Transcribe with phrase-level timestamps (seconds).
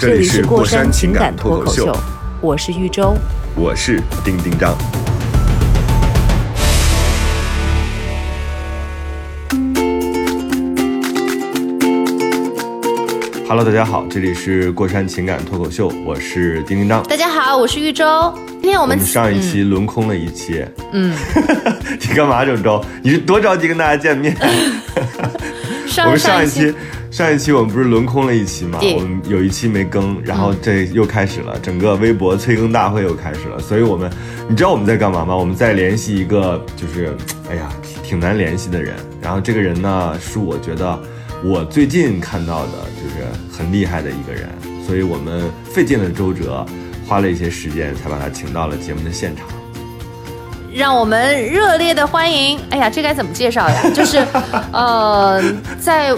[0.00, 1.94] 这里是过山情感脱口秀，
[2.40, 3.14] 我是玉州。
[3.54, 4.74] 我是丁丁张。
[13.46, 17.02] Hello，大家好，这里是过山情感脱口秀，我是丁丁张。
[17.02, 18.32] 大家好，我是玉州。
[18.62, 21.14] 今天我们我们上一期轮空了一期，嗯，
[22.00, 22.82] 你干嘛，周周？
[23.02, 24.34] 你是多着急跟大家见面？
[26.00, 26.74] 上我们上一一期
[27.10, 28.78] 上一期我们不是轮空了一期嘛？
[28.94, 33.58] 我们有一期没更，然后这又开始了，整个微博催更大会又开始了。
[33.58, 34.10] 所以我们，
[34.48, 35.36] 你知道我们在干嘛吗？
[35.36, 37.14] 我们在联系一个就是，
[37.50, 38.94] 哎呀，挺挺难联系的人。
[39.20, 40.98] 然后这个人呢，是我觉得
[41.44, 44.48] 我最近看到的，就是很厉害的一个人。
[44.86, 46.64] 所以我们费尽了周折，
[47.06, 49.46] 花了一些时间，才把他请到了节目的现场。
[50.72, 52.58] 让我们热烈的欢迎。
[52.70, 53.82] 哎呀，这该怎么介绍呀？
[53.94, 54.24] 就是，
[54.72, 55.42] 呃，
[55.80, 56.14] 在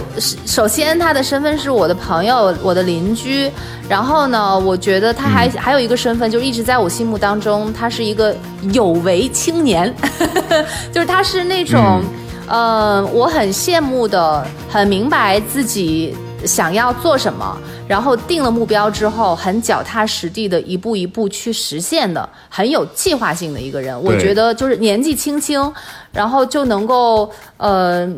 [0.47, 3.51] 首先他的身份是我的朋友，我的邻居。
[3.89, 8.35] 然后呢，我觉得他还、还有一个身份，就是一直在我心目当中，他是一个
[8.73, 9.93] 有为青年，
[10.93, 12.03] 就是他是那种，
[12.47, 24.01] 呃，我很羡慕的，很明白自己想要做什么，然后定了目标之后，很脚踏实地的一步一步去实现的，很有计划性的一个人。
[24.03, 25.73] 我觉得就是年纪轻轻，
[26.13, 28.11] 然后就能够呃，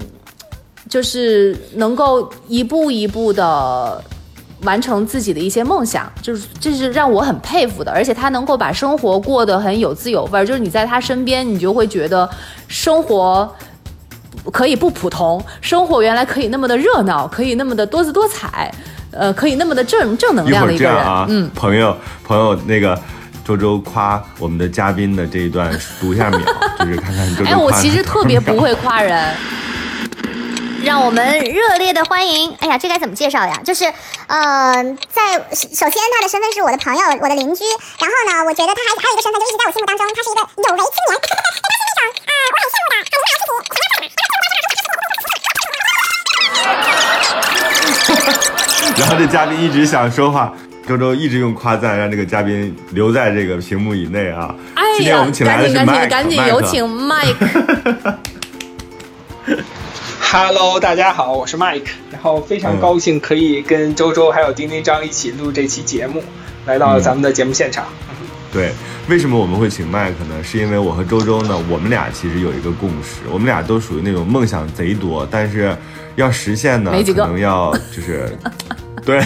[0.89, 4.03] 就是能够一步一步的。
[4.63, 12.27] 完成自己的一些梦想，就是这是让我很佩服的，而且他能够把生活过得很有滋有味儿，就是你在他身边，你就会觉得
[12.67, 13.55] 生活
[14.51, 18.73] 可以不普通，生活原来可以那么的热闹，可以那么的多姿多彩，
[19.15, 23.01] 呃，可以那么的正正能量的一个啊，嗯，朋友朋友，那个
[23.45, 25.71] 周周夸我们的嘉宾的这一段
[26.01, 26.41] 读一下秒，
[26.81, 29.35] 就是看看周周哎，我其实特别不会夸人。
[30.85, 32.55] 让我们热烈的欢迎！
[32.61, 33.59] 哎呀，这该怎么介绍呀？
[33.65, 33.87] 就是，
[34.27, 37.65] 呃，在首先他的身份是我的朋友，我的邻居。
[37.65, 41.17] 然后呢，我觉得他还还有一个身份，就一直在我心目当中，他是一个有为青年。
[41.17, 43.01] 他是那种啊、我很羡慕的，
[43.65, 44.54] 很领导自己。
[48.99, 50.53] 然后这嘉宾一直想说话，
[50.87, 54.55] 周周一直用夸赞让这个嘉宾留在这个屏幕以内啊。
[54.75, 58.15] 哎今天我们，请来的是赶紧赶紧 Mike，赶紧 Mike 有请 Mike。
[60.21, 66.23] Hello，大家好，我是 Mike，然后非常高兴可以跟周周还有丁丁张一起录这期节目，
[66.67, 67.85] 来到咱们的节目现场。
[68.53, 68.73] 对，
[69.09, 70.43] 为什么我们会请麦克呢？
[70.43, 75.77] 是因为我和周周呢，我们俩其实有一个共识，我们俩都属于那种梦想贼多，但是
[76.17, 78.29] 要实现呢，可能要就是，
[79.05, 79.23] 对，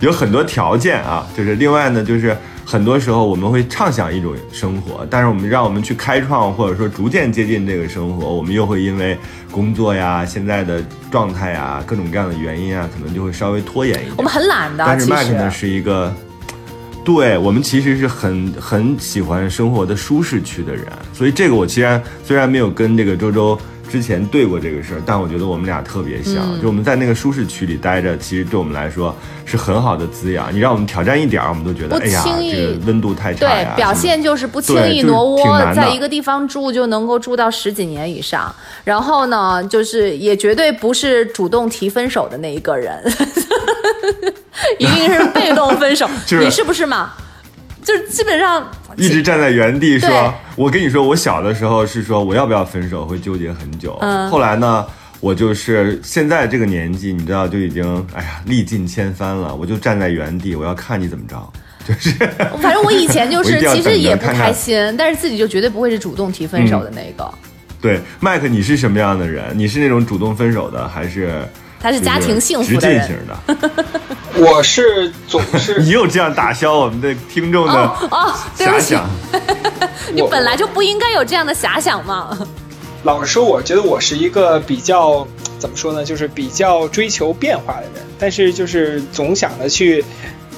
[0.00, 1.26] 有很多条件啊。
[1.36, 9.16] 就是另外呢，就是很多时候我们会畅想一种生活，但是我们让我们去开创或者说逐渐接近这个生活，我们又会因为
[9.50, 14.14] 工作呀、现在的状态呀、各种各样的原因啊，可能就会稍微拖延一点。
[14.16, 16.12] 我们很懒的，但是其麦克呢是一个，
[17.04, 23.58] 对我们其实是很很喜欢生活的舒适区的人，所以这个我虽然虽然没有跟这个周周
[23.88, 29.14] 之前对过这个事儿，但我觉得我们俩特别像，嗯就我们在那个舒适区里待着，其实对我们来说
[29.44, 30.52] 是很好的滋养。
[30.52, 32.24] 你让我们挑战一点儿，我们都觉得不哎呀，
[32.86, 38.52] 温度太差对，表现就是不轻易挪窝，在一个地方住就能够住到十几年以上。
[38.82, 43.00] 然后呢，就是也绝对不是主动提分手的那一个人，
[44.78, 46.08] 一定是被动分手。
[46.26, 47.12] 就是你是不是嘛？
[47.84, 53.96] 就是基本上一直站在原地说，我跟你说，我小的时候是说我要不要分手，会纠结很久。
[54.00, 54.86] 嗯后来呢，
[55.20, 61.52] 我就是现在这个年纪，你知道就已经哎呀历尽千帆了，我就站在原地，我要看你怎么着，
[61.86, 62.12] 就是
[62.62, 67.30] 反正我以前就 是其实也不看看开心，但是自己就绝对不会是主动提分手的那个。
[67.80, 69.52] 对麦克，你是什么样的人？
[69.54, 71.46] 你是那种主动分手的，还是
[71.84, 73.06] 他是家庭幸福的人。
[73.06, 73.70] 型的？
[74.40, 78.94] 我是总是 你又这样打消我们的听众的哦哦，对不起。
[78.94, 79.10] 遐想，，
[80.14, 82.36] 你本来就不应该有这样的遐想嘛。
[83.02, 85.28] 老实说，我觉得我是一个比较
[85.58, 90.02] 怎么说呢，就是比较追求变化的人，但是就是总想着去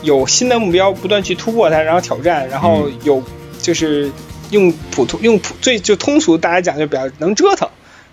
[0.03, 3.21] 有新的目标，不断去突破它，然后挑战，然后有
[3.61, 4.09] 就是
[4.51, 7.69] 用普通用普最就通俗大家讲就比较能折腾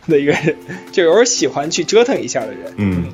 [0.07, 0.55] 的一个人，
[0.91, 2.73] 就偶尔喜欢去折腾一下的人。
[2.77, 3.05] 嗯。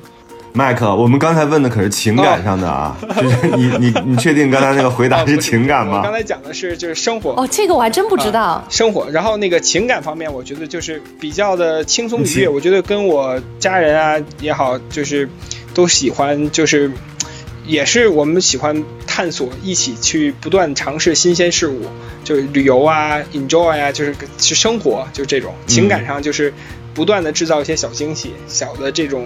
[0.52, 5.98] 麦克，我们刚才问的可是情感上的啊，就是你你你确定刚才那个 回答是情感吗？
[6.00, 7.34] 我刚才讲的是就是生活。
[7.34, 8.42] 哦，这个我还真不知道。
[8.42, 12.48] 啊生活，然后那个情感方面，我觉得就是比较的轻松愉悦。
[12.48, 15.30] 嗯我觉得跟我家人啊也好，就是
[15.76, 16.92] 都喜欢，就是
[17.70, 21.84] 也是我们喜欢探索，一起去不断尝试新鲜事物，
[22.24, 26.52] 就是旅游啊，enjoy 啊，就是去生活，就这种情感上就是
[26.96, 29.24] 不断的制造一些小惊喜，小的这种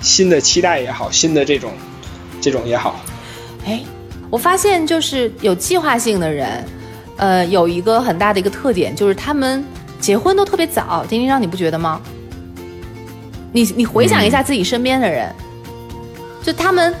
[0.00, 1.70] 新的期待也好，新的这种
[2.40, 2.98] 这种也好。
[3.66, 3.82] 哎，
[4.30, 6.64] 我发现就是有计划性的人，
[7.18, 9.62] 呃，有一个很大的一个特点，就是他们
[10.00, 11.04] 结婚都特别早。
[11.06, 12.00] 丁丁让你不觉得吗？
[13.52, 15.30] 你你回想一下自己身边的人，
[16.42, 16.94] 就他们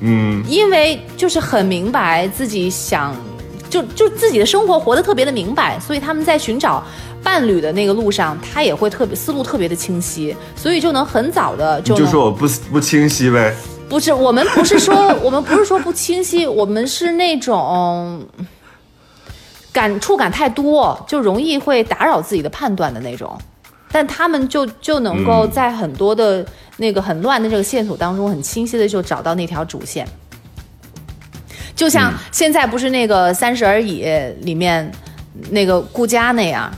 [0.00, 3.14] 嗯，因为就是很明白自己想，
[3.68, 6.82] 就就自己的生活活得特别的明白，所以他们在寻找
[7.22, 13.54] 伴侣的那个路上，他也会特别思路特别的清晰，所以就能很早的就就说我不不清晰呗。
[13.88, 18.22] 不是，我们不是说我们不是说不清晰，我们是那种
[19.72, 23.38] 感触感太多，就容易会打扰自己的判断的那种。
[23.90, 26.44] 但他们就就能够嗯在很多的
[26.76, 30.06] 那个很乱的这个线索当中，很清晰的就找到那条主线。
[31.74, 34.04] 就像现在不是那个《三十而已》
[34.40, 34.90] 里面
[35.50, 36.70] 那个顾佳那样，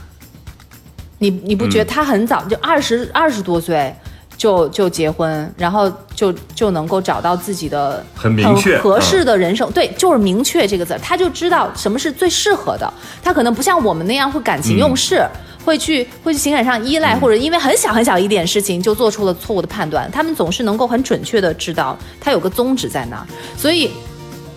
[1.17, 3.91] 你你不觉得他很早就二十二十多岁
[4.37, 9.71] 就就结婚，然后就就能够找到自己的很明确合适的人生？
[9.71, 12.93] 对，就是明确这个字儿，他就知道什么是最适合的。
[13.23, 15.25] 他可能不像我们那样会感情用事。
[15.63, 20.09] 会去会去情感上依赖，或者因为很小很小一点事情就做出了错误的判断。
[20.11, 23.27] 他们总是能够很准确的知道他有个宗旨在哪儿。
[23.57, 23.89] 所以，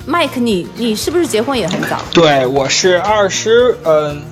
[0.06, 2.01] 麦克，你你是不是结婚也很早？
[2.12, 4.23] 对，我是二十，嗯，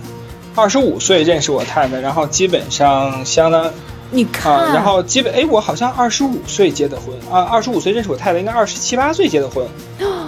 [0.54, 3.70] 二十五岁认识我太太，然后基本上相当
[4.10, 9.66] 你看，啊，然后基本哎，我好像二十五岁结的婚啊，二十五岁认识我太太，应该二十七八岁结的婚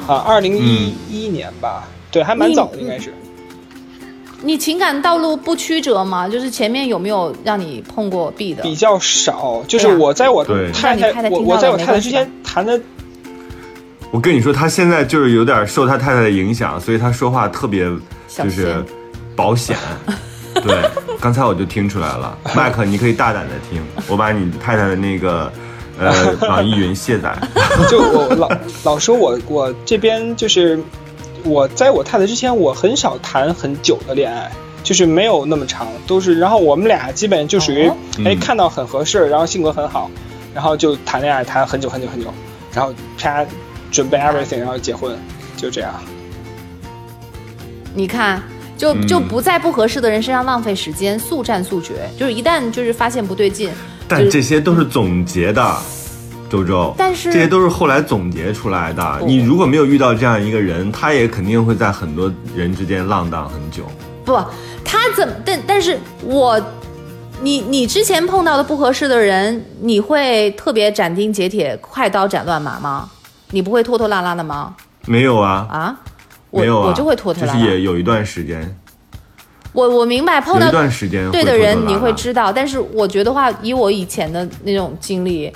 [0.06, 3.12] 啊，二零一一年吧，对，还蛮早的，应该是。
[4.44, 6.28] 你情感道路不曲折吗？
[6.28, 8.62] 就是前面有没有让你碰过壁的？
[8.62, 12.78] 比较少，就是我在我太太太我我在我太太之前谈的
[14.10, 17.84] 我跟你说，他现在就是有点受他太太的影响，所以他说话特别
[18.28, 18.84] 就是
[19.34, 19.76] 保险。
[20.62, 20.76] 对，
[21.20, 25.50] 刚才我就听出来了，麦克，你可以大胆的听，我把你太太的那个
[25.98, 27.36] 呃网易云卸载。
[27.90, 28.48] 就我老
[28.84, 30.78] 老说我我这边就是
[31.44, 34.50] 我在我太太之前，我很少谈很久的恋爱，
[34.82, 37.90] 就是没有那么长，都是然后我们俩基本就属于
[38.24, 40.10] 哎看到很合适，然后性格很好，
[40.54, 42.32] 然后就谈恋爱谈很久很久很久，
[42.72, 43.44] 然后啪
[43.90, 45.14] 准备 everything，然后结婚，
[45.56, 45.94] 就这样。
[47.94, 48.42] 你看，
[48.76, 52.08] 就嗯就不在不合适的人身上浪费时间，速战速决。
[52.18, 53.70] 就是一旦就是发现不对劲，
[54.08, 55.76] 但这些都是总结的，
[56.54, 56.94] 周周。
[56.96, 59.16] 但是这些都是后来总结出来的。
[59.18, 63.84] 不你如果没有遇到这样一个人，他也肯定会在很多人之间浪荡很久。
[64.24, 64.32] 不，
[64.84, 65.34] 他怎么？
[65.44, 66.60] 但但是我，
[67.42, 73.10] 你你之前碰到的不合适的人，你会特别斩钉截铁、快刀斩乱麻吗？
[73.50, 74.74] 你不会拖拖拉拉的吗？
[75.06, 75.96] 没有啊，啊？
[76.50, 77.70] 我没有啊，我就会拖拖拉拉就是。
[77.72, 78.78] 也有一段时间，
[79.72, 85.52] 我我明白，碰到一段时间对的人你会知道，但是我觉得话，以我以前的那种经历，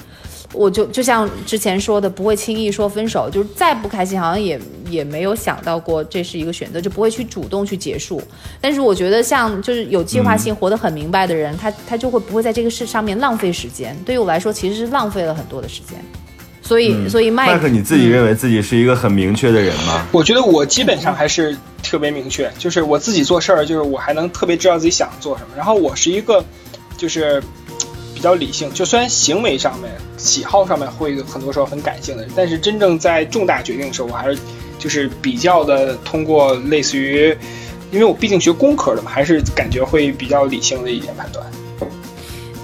[0.52, 4.58] 我就就像之前说的，不会轻易说分手，就是再不开心，好像也
[4.88, 8.22] 也没有想到过这是一个选择，就不会去主动去结束。
[8.60, 13.96] 但是我觉得像就是有计划嗯性、活得很明白的人，他他就会不会在这个事上面浪费时间。
[14.06, 15.98] 对于我来说，其实是浪费了很多的时间。
[16.62, 20.06] 所以，所以麦麦克，你自己认为自己是一个很明确的人吗？
[20.12, 25.56] 我觉得我基本上还是特别明确，就是我自己做事儿，就是我还能特别知道自己想做什么。
[25.56, 26.44] 然后我是一个，
[26.98, 27.42] 就是
[28.18, 34.36] 比较理性，就虽然行为上面、喜好上面会很多时候很感性的，但是真正在重大决定的时候，我还是
[34.76, 37.28] 就是比较的通过类似于，
[37.92, 41.46] 因为我毕竟学工科的嘛，还是感觉会比较理性的一点判断。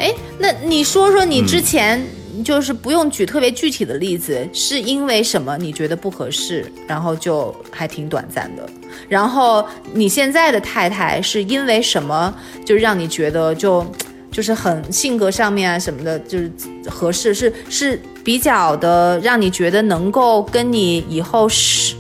[0.01, 2.05] 哎，那你说说你之前
[2.45, 8.69] 就是不用举特别具体的例子，是因为什么你觉得不合适，然后就还挺短暂的。
[9.09, 12.35] 然后你现在的太太是因为什么，
[12.67, 13.87] 就让你觉得就
[14.35, 16.51] 就是很性格上面啊什么的，就是
[16.91, 21.95] 合适，是是比较的让你觉得能够跟你以后是。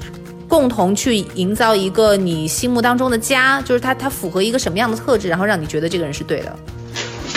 [0.46, 6.56] 共同去营造一个你心目当中的家，就是他他符合一个什么样的特质，然后让你觉得这个人是对的。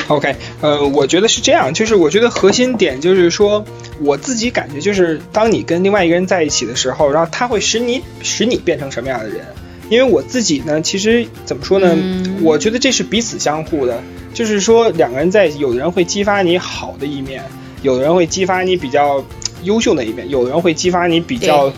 [0.07, 3.65] OK，呃，我觉得是这样，就是我觉得核心点就是说，
[4.01, 9.43] 我自己感觉就是，当你跟另外一个人在一起的时候，然后他会使你使你变成什么样的人。
[9.89, 11.95] 因为我自己呢，其实怎么说呢？
[11.95, 14.01] 嗯我觉得这是彼此相互的，
[14.33, 17.43] 就是说两个人在一起，有的人会激发你好的一面，
[17.81, 19.23] 有的人会激发你比较
[19.63, 21.71] 优秀的一面，有的人会激发你比较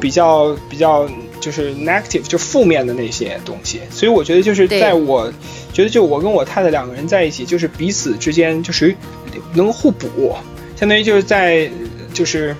[0.00, 1.08] 比较比较
[1.40, 3.80] 就是 negative 就负面的那些东西。
[3.90, 5.32] 所以我觉得就是在我
[5.72, 8.94] 觉得就我跟我太太两个人在一起，就是彼此之间就属于
[9.54, 10.34] 能互补，
[10.76, 11.70] 相当于就是在
[12.12, 12.54] 就是。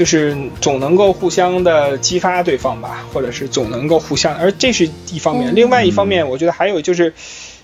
[0.00, 5.52] 就是总能够互相的激发对方吧，或者是总能够互相，而这是一方面。
[5.52, 7.12] 嗯另外一方面，我觉得还有就是，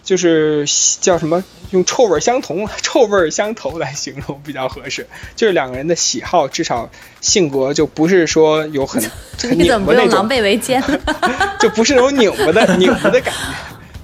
[0.03, 0.67] 就是
[1.01, 5.07] 叫什么，用臭味相同、 臭味相投来形容比较合适。
[5.35, 6.91] 就是两个人的喜好，至少
[7.23, 9.03] 性格就不是说有很
[9.41, 10.83] 很拧 你怎么不巴那种，用狼狈为奸？
[11.59, 13.33] 就不是那种拧巴的拧巴的感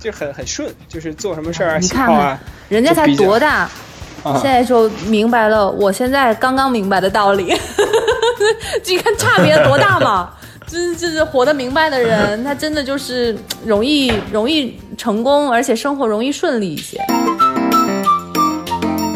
[0.01, 3.69] 觉，就很很顺，就是做什么事儿啊、你看看喜好啊，人家才多大，
[4.23, 7.55] 啊现在就明白了我现在刚刚明白的道理。
[8.87, 10.31] 你 看差别多大嘛？
[10.67, 16.99] 就是就是活得明白的人，他真的就是容易容易成功，而且生活容易顺利一些。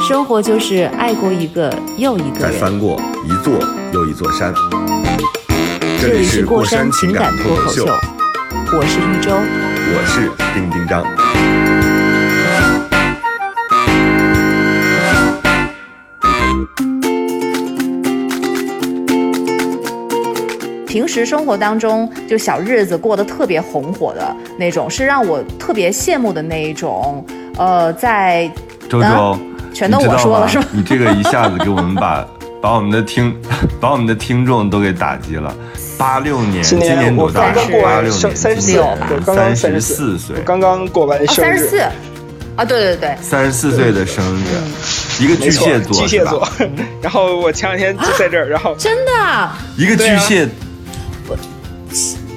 [0.06, 2.40] 生活就是爱过一个又一个人。
[2.40, 3.54] 再翻过一座
[3.92, 4.52] 又一座山。
[6.00, 9.32] 这里是过山情感脱口秀，我是一周。
[9.88, 11.55] 我是丁丁张。
[20.96, 27.22] 平时生活当中，就小日子过得特别红火的那种，是让我特别羡慕的那一种。
[27.58, 28.50] 呃，在
[28.88, 29.38] 周周，啊
[29.74, 32.26] 全都我说了是吗你这个一下子给我们把
[32.62, 33.36] 把我们的听
[33.78, 35.54] 把我们的听众都给打击了。
[35.98, 37.72] 八六年，今今年多大刚刚？
[37.72, 38.82] 过完八六年，生三十四，
[39.26, 41.58] 三十四四岁，刚刚过完哦生日。
[41.58, 41.78] 三十四，
[42.56, 46.48] 啊，对对对，三十四岁的生日，一个巨蟹座，巨蟹座。
[47.02, 49.58] 然后我前两天就在这儿，然后真的啊。
[49.76, 50.48] 一个巨蟹，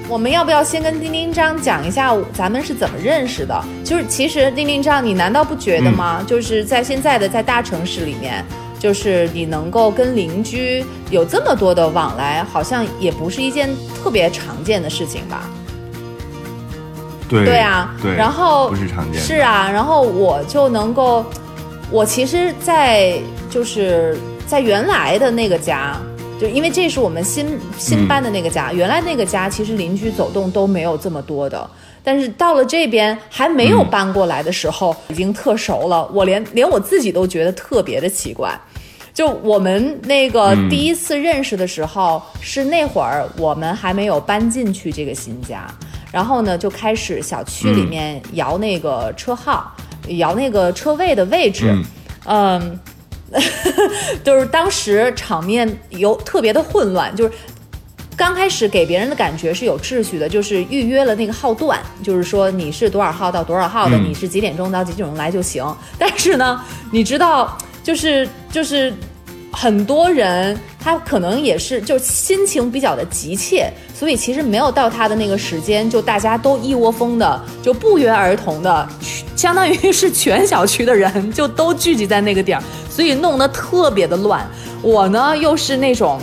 [0.10, 3.64] 我们要不要先跟丁丁张讲一下咱们是怎么认识的？
[3.84, 6.24] 就是其实丁丁张，你难道不觉得吗？
[6.26, 8.44] 就是在现在的在大城市里面，
[8.80, 13.70] 就是你能够跟邻居有这么多的往来，好像也不是一件
[14.04, 15.44] 特别常见的事情吧？
[17.30, 21.24] 对对啊，对，然后不是常见，是啊，然后我就能够，
[21.92, 25.96] 我其实在，就是在原来的那个家，
[26.40, 31.70] 就因为这是我们新新搬的那个家，原来那个家其实邻居走动都没有这么多的。
[32.02, 38.58] 但是到了这边还没有搬过来的时候，已经特熟了，我连连我自己都觉得特别的奇怪。
[39.14, 40.70] 就我们那个嗯。
[40.70, 45.68] 第一次认识的时候，是那会儿我们还没有搬进去这个新家，
[46.10, 49.76] 然后呢就开始小区里面摇那个车号，
[50.18, 51.76] 摇那个车位的位置，
[52.26, 52.80] 嗯，
[54.24, 57.32] 就是当时场面有特别的混乱，就是。
[58.18, 65.66] 刚开始给别人的感觉是有秩序的，就是预约了那个号段，就是说你是多少号到多少号的，嗯你是几点钟到几点钟来就行。
[65.98, 68.94] 但是呢，你知道，就是就是
[69.52, 78.88] 很多人他可能也是就心情比较的急切，所以其实没有到他的那个时间，就大家都一窝蜂的就不约而同的，
[79.36, 84.48] 相当于是全小区的人就都聚集在那个点儿，所以弄得特别的乱。
[84.82, 86.20] 我呢又是那种。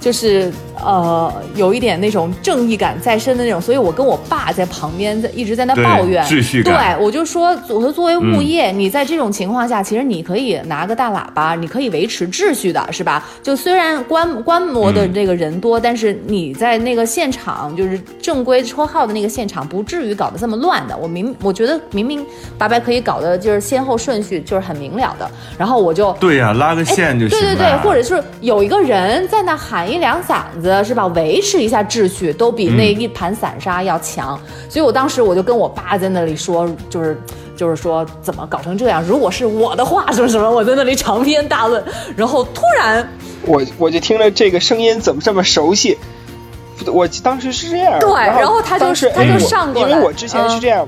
[0.00, 0.50] 就是
[0.84, 13.26] 呃，有一点那种正义感在身的那种，所以我跟我爸在旁边在一直在那抱怨，秩序感对我就说，我说作为物业，你在这种情况下，其实你可以拿个大喇叭，你可以维持秩序的，是吧？
[13.42, 20.96] 就虽然观观摩的这个人多，但是你在那个现场，就是正规抽号的那个现场，不至于搞得这么乱的。
[20.96, 22.24] 我明我觉得明明
[22.56, 25.30] 白白可以搞的，就是先后顺序就是很明了的。
[25.58, 27.44] 然后我就对呀、拉个线就行了。
[27.44, 31.06] 对对对，或者是有一个人在那喊一两嗓子，是吧？
[31.08, 34.40] 维持一下秩序，都比那一盘散沙要强。
[34.68, 37.20] 所以我当时我就跟我爸在那里说，就是
[37.56, 39.02] 就是说怎么搞成这样？
[39.02, 41.82] 如果是我的话，什么什么，我在那里长篇大论。
[42.16, 43.08] 然后突然，
[43.46, 45.98] 我我就听了这个声音怎么这么熟悉？
[46.86, 50.86] 我当时是这样，对然然后他就是他就上过来因为我之前是嗯这样。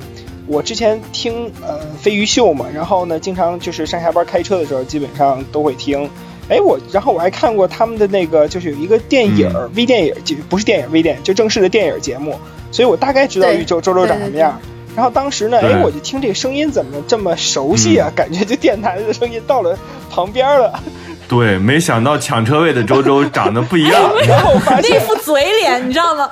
[0.48, 6.10] 我之前听呃飞鱼秀嘛，然后呢，经常就是上下班开车的时候，基本上都会听。
[6.48, 12.38] 哎，我然后我还看过他们的那个，就是有一个电影、嗯微电影，就不是电影微电影，就正式的电影节目，
[12.70, 14.60] 所以我大概知道对宇宙周周长什么样。
[14.94, 18.12] 然后当时呢，对哎，我就听这个声音怎么这么熟悉啊？
[18.14, 19.78] 感觉就电台的声音到了
[20.10, 20.78] 旁边了。
[21.28, 24.12] 对，没想到抢车位的周周长得不一样。
[24.28, 26.28] 然后我发 那现，副嘴脸，你知道吗？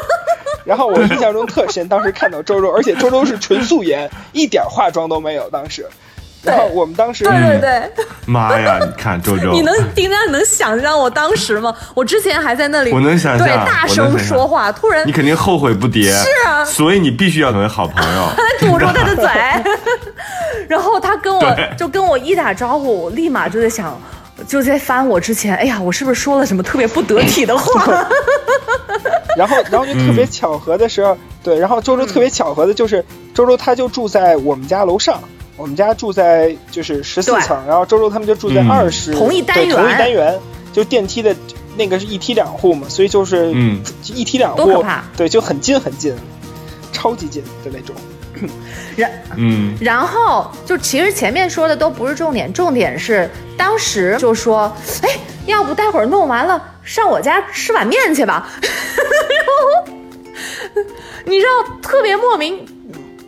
[0.64, 5.50] 然后我印象中特深，当时看到周周，而且周周是纯素颜，一点化妆都没有。
[5.50, 5.86] 当时，
[6.44, 8.04] 然后我们当时对对对。
[8.26, 11.74] 妈呀，你看周周， 你能丁亮，你能想象我当时吗？
[11.94, 16.10] 我之前还在那里，我能想象对，大声说话，突然你肯定后悔不迭。
[16.10, 18.28] 是啊所以你必须要成为好朋友。
[18.60, 19.26] 堵住他的嘴，
[20.68, 23.98] 然后他跟我就跟我一打招呼，我立马就在想。
[24.48, 27.84] 就在翻我之前，哎呀，我是不是说了什么特别不得体的话？
[29.36, 33.04] 然后，然后就特别巧合的时候，对，然后周周特别巧合的就是
[33.34, 35.20] 周周他就住在我们家楼上，
[35.60, 38.70] 我们家住在就是十四层，然后周周他们就住在嗯。
[38.70, 39.76] 二十、同一单元。
[39.76, 40.40] 同一单元，
[40.72, 41.36] 就电梯的
[41.76, 43.82] 那个是一梯两户嘛，所以就是嗯。
[44.06, 46.14] 一梯两户多可怕，对，就很近很近，
[46.92, 47.94] 超级近的那种。
[48.96, 49.76] 然嗯。
[49.80, 55.10] 然后就其实前面说的都不是重点，重点是当时就说，哎，
[55.44, 58.48] 要不待会儿弄完了上我家吃碗面去吧。
[58.56, 59.94] 然后
[61.26, 62.66] 你知道特别莫名，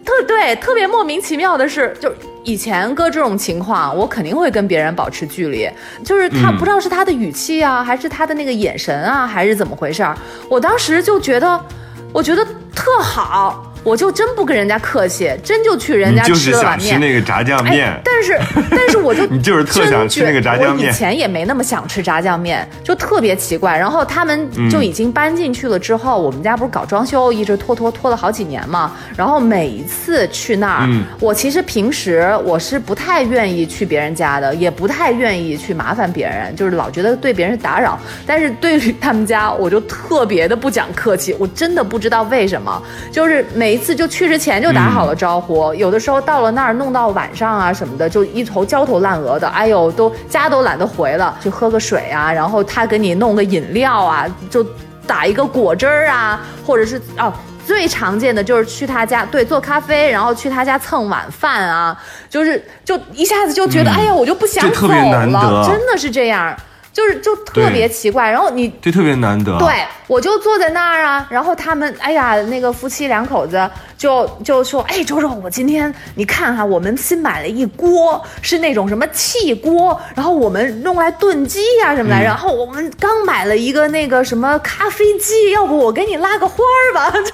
[0.05, 2.13] 特对特别莫名其妙的是，就
[2.45, 5.71] 以前哥这种情况，我肯定会跟别人保持距离，
[6.05, 10.17] 就是他不知道是他的语气啊，还是他的那个眼神啊，还是怎么回事儿。
[10.49, 11.65] 我当时就觉得，
[12.13, 12.45] 我觉得
[12.75, 13.72] 特好。
[13.83, 16.89] 我就真不跟人家客气，真就去人家就是吃了碗面。
[16.89, 18.39] 想吃那个炸酱面哎，但是
[18.71, 23.77] 但是我就你就是特想吃那个炸酱面以前也没那么想吃炸酱面，就特别奇怪。
[23.77, 28.93] 然后他们嗯就已经搬进去了之后，我们家不是搞装修，一直拖拖拖了好几年嘛。
[29.17, 37.99] 然后每一次去那儿，嗯我其实平时我是不太愿意去别人家的，也不太愿意去麻烦别人，就是老觉得对别人是打扰。
[38.27, 54.65] 但是对于他们家，我就特别的不讲客气，我真的不知道为什么，就是每一次就去之前就打好了招呼，有的时候到了那儿弄到晚上啊什么的，就一头焦头烂额的，哎呦，都家都懒得回了，去喝个水啊，然后他给你弄个饮料啊，就
[55.07, 57.33] 打一个果汁儿啊，或者是哦。
[57.65, 61.97] 最常见的就是去他家，对，做咖啡，然后去他家蹭晚饭啊，
[62.29, 63.95] 就是就一下子就觉得，嗯。
[63.95, 66.53] 哎呀，我就不想走了，得真的是这样，
[66.93, 68.31] 就是就特别奇怪。
[68.31, 69.59] 然后你对特别难得。
[69.59, 87.33] 对，我就坐在那儿啊，然后他们，哎呀，那个夫妻两口子就就说，哎，周周，我今天你看哈、我们新买了一锅，是那种什么气锅，然后我们用来炖鸡呀、什么的，然后我们刚买了一个那个什么咖啡机，要不我给你拉个花儿吧， 就是，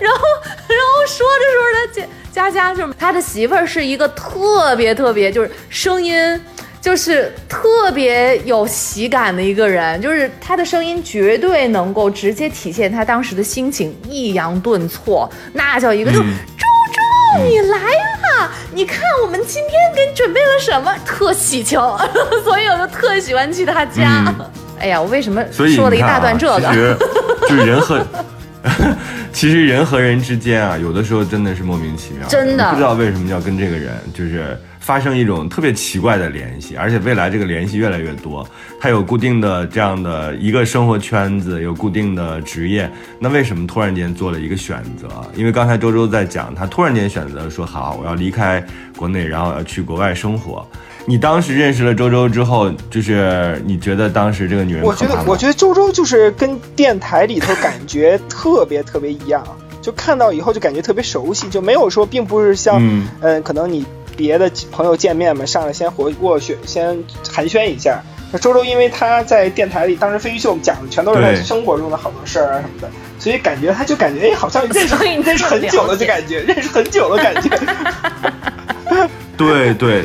[0.00, 0.20] 然后
[0.68, 6.40] 然后说着说着，佳佳佳就是他的媳妇儿是一个特别特别就是声音。
[6.80, 18.50] 就是特别有喜感的一个人，就是他的声音绝对能够直接体现他当时的心情，抑扬顿挫，那叫一个就、嗯周周你来啦！
[18.72, 21.78] 你看我们今天给你准备了什么，特喜庆，
[22.42, 24.24] 所以我就特喜欢去他家。
[24.26, 26.96] 嗯哎呀，我为什么说了一大段这个？
[27.46, 28.00] 就是人和，
[29.30, 38.44] 其实人和人之间啊，有的时候真的是莫名其妙，真的不知道为什么要跟这个人就是发生一种特别奇怪的联系，而且未来这个联系越来越多，
[38.80, 45.08] 他有固定的这样的一个生活圈子，有固定的职业，那为什么突然间做了一个选择？
[45.36, 48.64] 因为刚才周周在讲，他突然间选择说好，我要离开
[48.96, 50.66] 国内，然后要去国外生活。
[51.06, 59.42] 你当时认识了周周之后，就是你觉得当时这个女人我觉得我觉得周周就是跟电台里头感觉特别特别一样，
[59.82, 63.84] 就看到以后就感觉特别熟悉，就没有说，并不是像，嗯嗯、可能你
[64.16, 66.96] 别的朋友见面嘛，上来先活过去，先
[67.30, 68.00] 寒暄一下。
[68.32, 77.50] 那周周因为他在电台里，当时飞鱼秀讲的全都是他生活中的好多事儿啊什么的，所以感觉他就感觉哎，好像认识你认识很久了，就感觉 认识很久了，感觉。
[79.36, 80.04] 对对，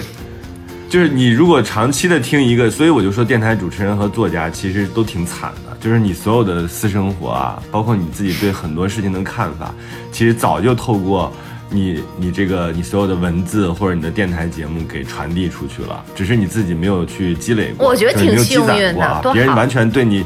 [0.89, 9.71] 就是你如果长期的听一个，所以我就说电台主持人和作家其实都挺惨的，就是你所有的私生活啊，包括你自己对很多事情的看法，
[10.11, 11.31] 其实早就透过
[11.75, 20.25] 你你这个你所有的文字或者你的电台节目给传递出去了，只是你自己没有去积累过，我觉得挺幸运的别人完全对你。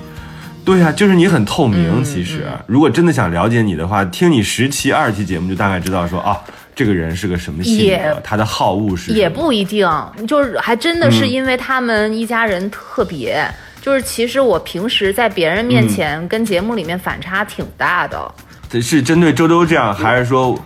[0.66, 1.90] 对呀、就是你很透明。
[1.96, 6.38] 嗯其实，如果真的想了解你的话，听你十期、二十期节目，就大概知道说啊，
[6.76, 9.90] 这个人是个什么性格，他的好恶是也不一定，
[10.28, 13.44] 就是还真的是嗯因为他们一家人特别。
[13.82, 18.32] 就是其实我平时在别人面前跟节目里面反差挺大的，
[18.70, 20.60] 这是针对周周这样，还是说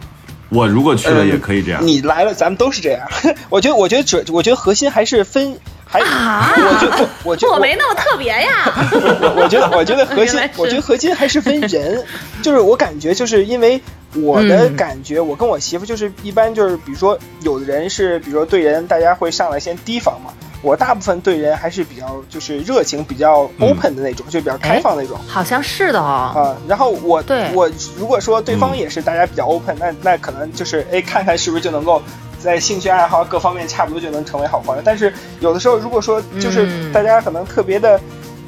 [0.54, 1.86] 我如果去了也可以这样？
[1.86, 3.02] 你来了，咱们都是这样。
[3.50, 8.72] 我觉得，我觉得主，我觉得核心还是分，还，啊我觉得，我觉得我没那么特别呀。
[9.22, 12.04] 我我觉得，我觉得核心我觉得核心还是分人，
[12.42, 13.80] 就是我感觉，就是因为
[14.16, 20.32] 我的嗯感觉，我跟我媳妇就是一般就是，比如说有的人是，比如说对人大家会上来先提防嘛，
[20.64, 25.16] 我大部分对人还是比较就是热情、比较嗯 open 的那种，就比较开放那种。
[25.28, 26.32] 好像是的哦。
[26.36, 32.02] 啊，然后我对我如果说对方嗯也是大家比较 open，、那那可能就是哎看看是不是就能够
[32.40, 34.82] 在兴趣爱好各方面差不多就能成为好朋友。
[34.84, 38.00] 但是有的时候如果说就是嗯大家可能特别的，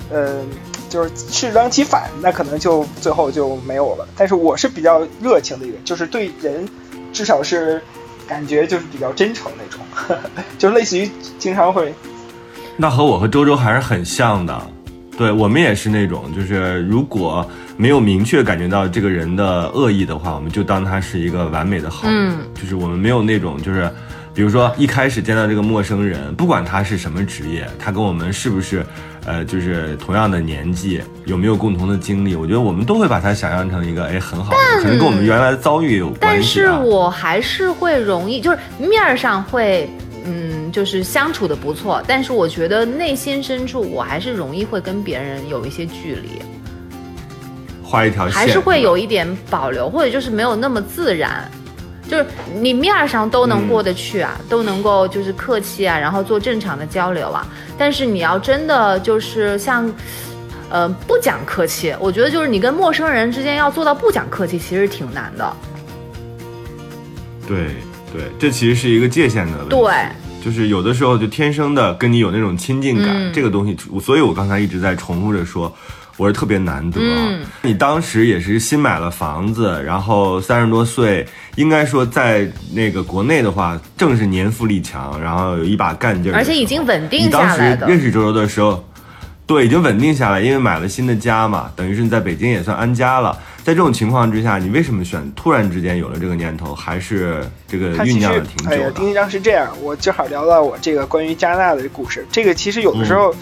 [0.09, 0.41] 呃，
[0.89, 4.07] 就是适当其反，那可能就最后就没有了。
[4.15, 6.67] 但是我是比较热情的一个，就是对人
[7.11, 7.81] 至少是
[8.27, 11.93] 感觉就是比较真诚那种， 就类似于经常会
[12.77, 14.67] 那和我和周周还是很像的，
[15.17, 23.89] 对我们也是那种，就是如果没有明确感觉到这个人的恶意的话，我们就当他是一个完美的好人，嗯就是我们没有那种就是。
[24.33, 28.85] 比如说，一开始见到这个陌生人，不管他是什么职业，他跟我们是不是，
[29.25, 36.71] 呃，就是同样的年纪，有没有共同的经历，我觉得我们都会把它想象成一个，哎，很好可能跟我们原来的遭遇有关但是。
[36.71, 39.89] 我还是会容易，就是面儿上会，
[40.25, 46.41] 嗯，就是相处的不错，但是我觉得内心深处我还是容易会跟别人有一些距离，
[47.83, 51.49] 画一条线，还是会有一点保留，或者就是没有那么自然。
[52.09, 52.25] 就是
[52.61, 57.47] 你面儿上都能过得去啊，都能够就是客气啊，然后做正常的交流啊。
[57.77, 59.91] 但是你要真的就是像，
[60.69, 65.55] 呃，不讲客气，我觉得就是你跟陌生人之间要做到不讲客气，其实挺难的。
[67.47, 67.57] 对
[68.13, 69.75] 对，这其实是一个界限的问题。
[69.75, 69.93] 对，
[70.43, 75.75] 就是有的时候就天生的跟你有那种亲近感，嗯这个东西，所以我刚才一直在重复着说，
[76.17, 76.99] 我是特别难得。
[77.01, 81.25] 嗯你当时也是新买了房子，然后三十多岁，
[81.55, 87.87] 应该说在那个国内的话，正是年富力强，然后有一把干劲儿而且已经稳定你当时下来的。
[87.87, 88.87] 认识周周的时候，
[89.47, 93.37] 对，已经稳定下来，因为买了新的家嘛，等于是你在北京也算安家了。
[93.63, 98.91] 在这种情况之下，你为什么选突然之间有了这个念头，还是这个酝酿了挺久哎呀，的？
[98.91, 102.23] 丁一章是这样，我正好聊到我这个关于加拿大的故事。
[102.31, 103.33] 这个其实有的时候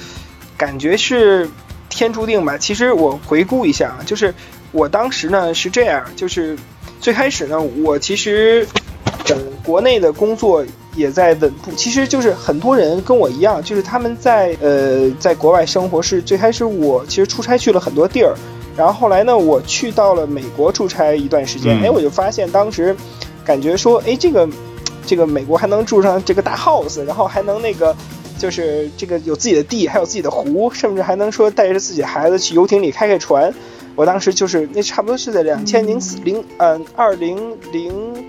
[0.56, 1.50] 感觉是
[1.96, 2.58] 天注定吧。
[2.58, 4.34] 其实我回顾一下啊，就是
[4.72, 6.58] 我当时呢是这样，就是
[7.00, 8.68] 最开始呢，我其实
[9.26, 18.36] 等国内的工作也在稳步，其实就是很多人跟我一样，就是他们在呃在国外生活是最开始我其实出差去了很多地儿。
[18.76, 22.96] 然后后来呢，我去到了美国出差一段时间，嗯哎，我就发现当时
[23.46, 24.50] 感觉说，哎，这个
[25.06, 27.96] 这个美国还能住上这个大 house，然后还能那个
[28.38, 33.54] 就是这个有自己的地，还有自己的湖，甚至还能说带着自己孩子去游艇里开开船。
[33.96, 38.26] 我当时就是那差不多是在两千零四零嗯二零零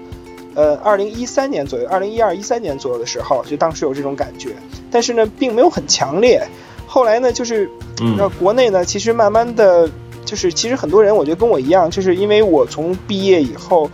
[0.55, 4.51] 呃二零一三年左右，二零一二一三年左右的时候，就当时有这种感觉，
[4.91, 6.47] 但是呢，并没有很强烈。
[6.87, 7.69] 后来呢，就是
[8.01, 9.91] 嗯那国内呢，其实慢慢的
[10.25, 13.91] 就是，其实很多人我觉得跟我一样，就是因为我从毕业以后，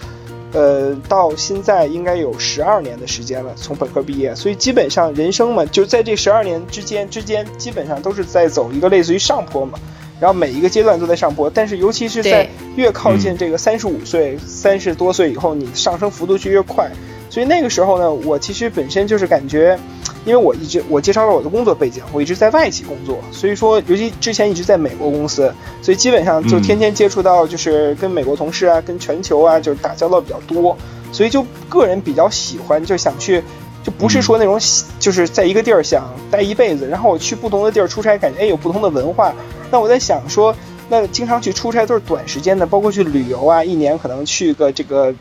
[0.53, 9.79] 呃，到现在应该有十二年的时间了，从本科毕业，所以基本上人生嘛，就在这十二年之间之间，基本上都是在走一个类似于上坡嘛。
[10.19, 16.91] 然后每一个阶段都在上坡，但是尤其是在越靠近这个三十五岁、三十多岁以后，你上升幅度就越快。
[17.31, 19.79] 所以那个时候呢，我其实本身就是感觉，
[20.25, 25.53] 因为我一直我介绍了我的工作背景，我一直在外企工作，所以说尤其之前一直在美国公司，
[25.83, 30.77] 所以基本上就天天接触到就是跟美国同事啊、跟全球啊就是打交道比较多，
[31.13, 33.43] 所以就个人比较喜欢，就想去。
[33.83, 39.33] 就不是说那种喜就是在一个地儿想待一辈子，然后我去不同的地儿出差，感觉哎有不同的文化。
[39.71, 40.55] 那我在想说，
[40.91, 45.15] 那经常去出差都是短时间的，包括去旅游啊，一年可能去个这个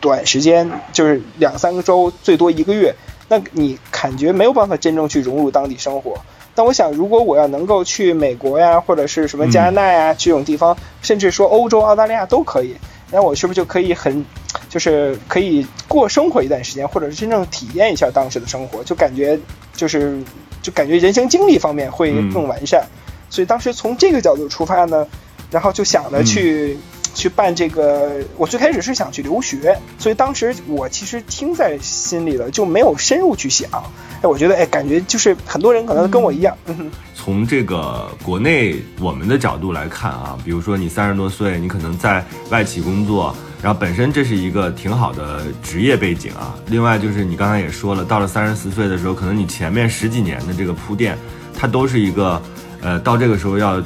[0.00, 2.94] 短时间，就是两三个周，最多一个月。
[3.28, 6.16] 那你感觉没有办法真正去融入当地生活。
[6.56, 12.76] 但我想，如果我要能够去美国呀，或者是什么加拿大呀、这种地方，甚至说欧洲、澳大利亚都可以，
[13.10, 14.24] 那我是不是就可以很，
[14.68, 19.36] 就是可以过生活一段时间，或者是真正体验一下当时的生活，就感觉
[19.74, 20.22] 就是
[20.62, 22.86] 就感觉人生经历方面会更完善。
[23.30, 25.04] 所以当时从这个角度出发呢，
[25.50, 26.78] 然后就想着去、
[27.14, 28.20] 去办这个。
[28.36, 33.70] 我最开始是想去留学，所以当时我其实听在心里了，就没有深入去想。
[34.20, 36.90] 哎，我觉得哎，感觉就是很多人可能跟我一样，嗯哼。
[37.14, 46.54] 从这个国内我们的角度来看啊，比如说你三十多岁，你可能在外企工作，然后本身这是一个挺好的职业背景啊。
[46.66, 51.16] 另外就是你刚才也说了，到了三十四岁的时候，可能你前面十几年的这个铺垫，
[51.56, 52.42] 它都是一个，
[52.82, 53.82] 呃，到这个时候要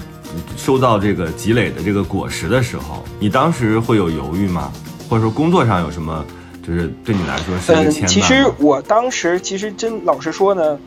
[0.56, 4.72] 收到这个积累的这个果实的时候，你当时会有犹豫吗？
[5.08, 6.24] 或者说工作上有什么，
[6.66, 10.78] 就是对你来说是一个牵绊其实我当时其实真老实说呢，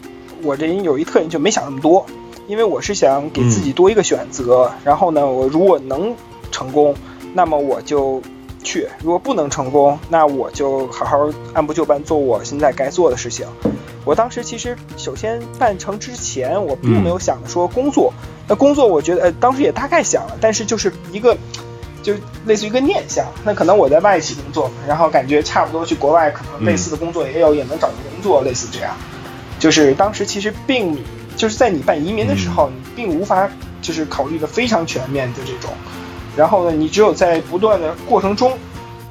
[0.43, 2.05] 我这人有一特点就没想那么多，
[2.47, 4.71] 因为我是想给自己多一个选择。
[4.83, 6.15] 然后呢，我如果能
[6.51, 6.93] 成功，
[7.33, 8.21] 那么我就
[8.63, 13.45] 去；如果不能成功，那我就好好按部就班做我现在该做的事情。
[14.05, 18.13] 我当时其实首先办成之前，我并没有想着说工作。
[18.47, 21.37] 那工作我觉得，呃，当时也大概想了，但是就是一个。
[22.03, 22.15] 就
[22.47, 28.97] 类似于一个念想，那可能我在外企工作，然后感觉差不多去国外，可能类似的工作也有，也能找到工作，类似这样。
[29.59, 30.97] 就是当时其实并
[31.37, 33.47] 就是在你办移民的时候，你并无法
[33.83, 35.69] 就是考虑的非常全面的这种。
[36.35, 38.57] 然后呢，你只有在不断的过程中，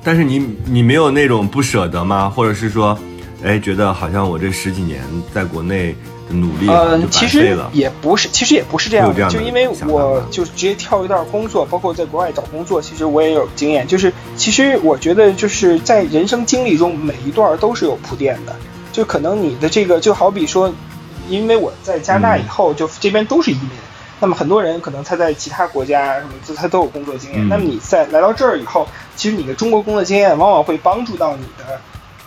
[0.02, 2.28] 但是你你没有那种不舍得吗？
[2.28, 2.98] 或者是说，
[3.44, 5.02] 哎，觉得好像我这十几年
[5.34, 5.94] 在国内
[6.28, 7.56] 的努力嗯，其实。
[7.72, 13.86] 也不是，其实也不是这样的，就因为我就直接跳一段工作，包括在国外找工作，其实我也有经验。
[13.86, 18.56] 就是其实我觉得就是在人生经历中，每一段都是有铺垫的。
[18.92, 20.72] 就可能你的这个，就好比说，
[21.28, 23.70] 因为我在加拿大以后，就这边都是移民，
[24.20, 27.40] 那么很多人可能他在其他国家什么，就他都有工作经验。
[27.44, 31.80] 嗯那么你在来到这儿以后，其实你的中国工作经验往往会帮助到你的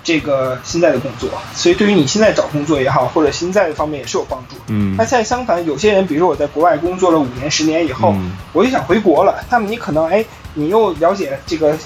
[0.04, 4.56] 这个现在的工作，所以对于你现在找工作也好，或者现在的方面也是有帮助。
[4.68, 9.44] 嗯那现在相反，有些人，比如说我在国外工作了五年、十年以后，嗯我就想回国了。
[9.50, 10.26] 那么你可能哎，
[10.56, 11.78] 你又了解这个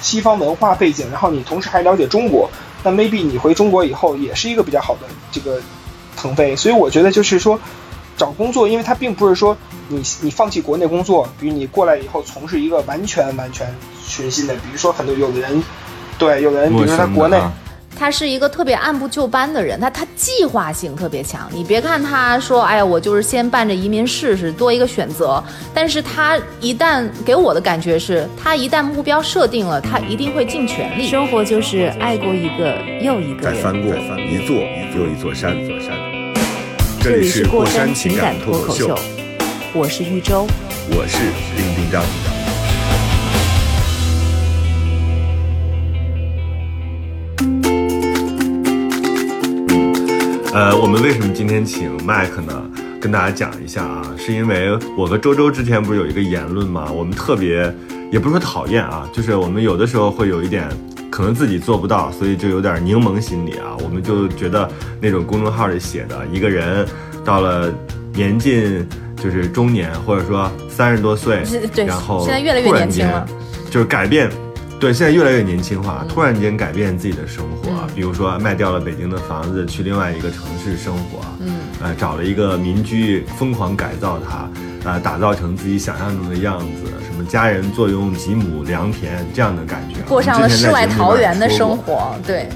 [0.00, 2.48] 西方文化背景，然后你同时还了解中国，
[2.82, 5.00] 那 maybe 你回中国以后也是一个比较好的
[5.30, 5.60] 这个
[6.16, 6.54] 腾飞。
[6.56, 7.58] 所以我觉得就是说，
[8.16, 9.56] 找工作，因为它并不是说
[9.88, 13.66] 你你放弃国内工作，比如你过来以后从事一个完全完全
[14.08, 15.62] 全新的，比如说很多有的人，
[16.18, 17.38] 对，有的人比陌如说他国内。
[17.98, 21.48] 他是一个特别按部就班的人，他他计划性特别强。
[21.50, 25.42] 你别看他说，哎呀，我就是先办着移民试试，多一个选择。
[25.72, 31.08] 但是他一旦给我的感觉是，他一旦目标设定了，他一定会尽全力。
[31.08, 33.56] 生活就是爱过一个又一个人。
[33.56, 34.56] 再翻过一座
[34.94, 36.15] 又一座山，一座山。
[37.06, 39.04] 这这里里是过山山情情感感脱口秀脱口秀，，
[39.74, 40.44] 我是玉州。
[40.90, 41.18] 我是
[41.56, 42.02] 丁丁张。
[50.52, 52.68] 呃，我们为什么今天请麦克呢？
[53.00, 56.90] 跟大家讲一下啊，是因为我和周周之前不是有一个言论吗？
[56.90, 57.72] 我们特别，
[58.10, 60.68] 也不是说讨厌啊，就是我们有的时候会有一点，
[61.16, 63.74] 可能自己做不到，所以就有点柠檬心理啊。
[63.82, 66.86] 我们就觉得那种公众号里写的，一个人
[67.24, 67.72] 到了
[68.12, 71.42] 年近就是中年，或者说三十多岁，
[71.74, 73.26] 对然后现在越来越突然间年轻了。
[73.70, 74.30] 就是改变。
[74.78, 77.88] 对，现在越来越年轻化，突然间改变自己的生活，嗯。
[77.94, 84.50] 比如说卖掉了北京的房子，去另外一个城市生活，嗯，呃，找了一个民居，疯狂改造它，
[84.84, 92.46] 呃，打造成自己想象中的样子，什么家人坐拥几亩良田这样的感觉，过上了世外桃源的生活，对，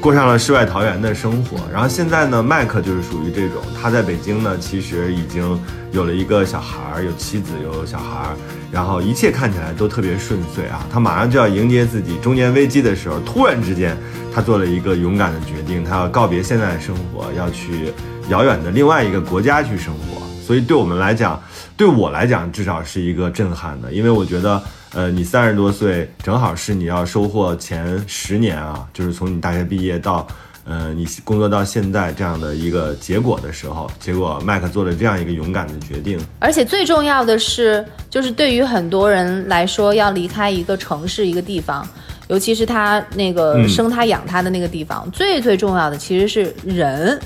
[0.00, 1.56] 过上了世外桃源的生活。
[1.72, 5.56] 然后现在呢，麦克就是属于这种，他在北京呢，其实已经
[5.92, 8.36] 有了一个小孩儿，有妻子，有小孩儿，
[8.72, 10.84] 然后一切看起来都特别顺遂啊。
[10.92, 13.96] 他马上就要迎接自己中年危机的时候，突然之间，
[14.34, 17.92] 他做了一个勇敢的决定，他要告别现在的生活，要去
[18.28, 20.26] 遥远的另外一个国家去生活。
[20.44, 21.40] 所以对我们来讲，
[21.78, 24.60] 对我来讲，至少是一个震撼的，因为我觉得，
[24.92, 30.26] 呃，你三十多岁，正好是你要收获前十年啊，就是从你大学毕业到，
[30.64, 41.86] 呃，你工作到现在这样的一个结果的时候，结果麦克做了这样一个勇敢的决定，而且最重要的是，就是对于很多人来说，要离开一个城市、一个地方，
[42.26, 47.16] 尤其是他那个嗯生他养他的那个地方，最最重要的其实是人，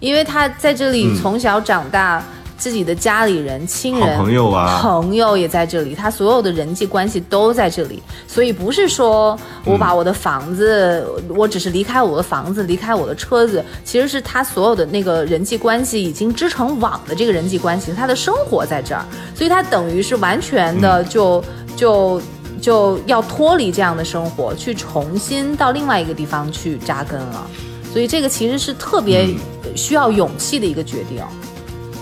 [0.00, 2.20] 因为他在这里嗯从小长大。
[2.64, 4.80] 自己的家里人、亲人、朋友啊。
[4.80, 21.44] 朋友也在这里，他所有的人际关系都在这里，所以不是说我把我的房子，我只是离开我的房子，离开我的车子，其实是他所有的那个人际关系已经织成网的这个人际关系，他的生活在这儿，所以他等于是完全的就、
[21.76, 22.18] 就
[22.62, 27.46] 就要脱离这样的生活，去重新到另外一个地方去扎根了，
[27.92, 29.28] 所以这个其实是特别
[29.76, 31.22] 需要勇气的一个决定。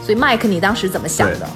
[0.05, 1.49] 所以麦克，你当时怎么想的？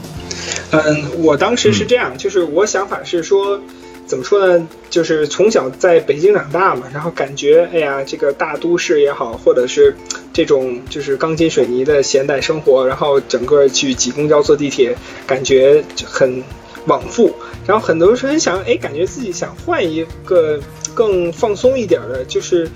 [0.71, 3.61] 嗯，我当时是这样，就是我想法是说，
[4.07, 4.69] 怎么说呢？
[4.89, 9.97] 就是从小在北京长大嘛，然后感觉，哎呀，这个大都市也好，或者是
[10.33, 16.43] 这种就是钢筋水泥的现代生活，然后整个去挤公交、坐地铁，感觉就很
[16.87, 17.35] 往复。
[17.67, 20.59] 然后很多人想，哎，感觉自己想换一个
[20.95, 22.69] 更放松一点的，就是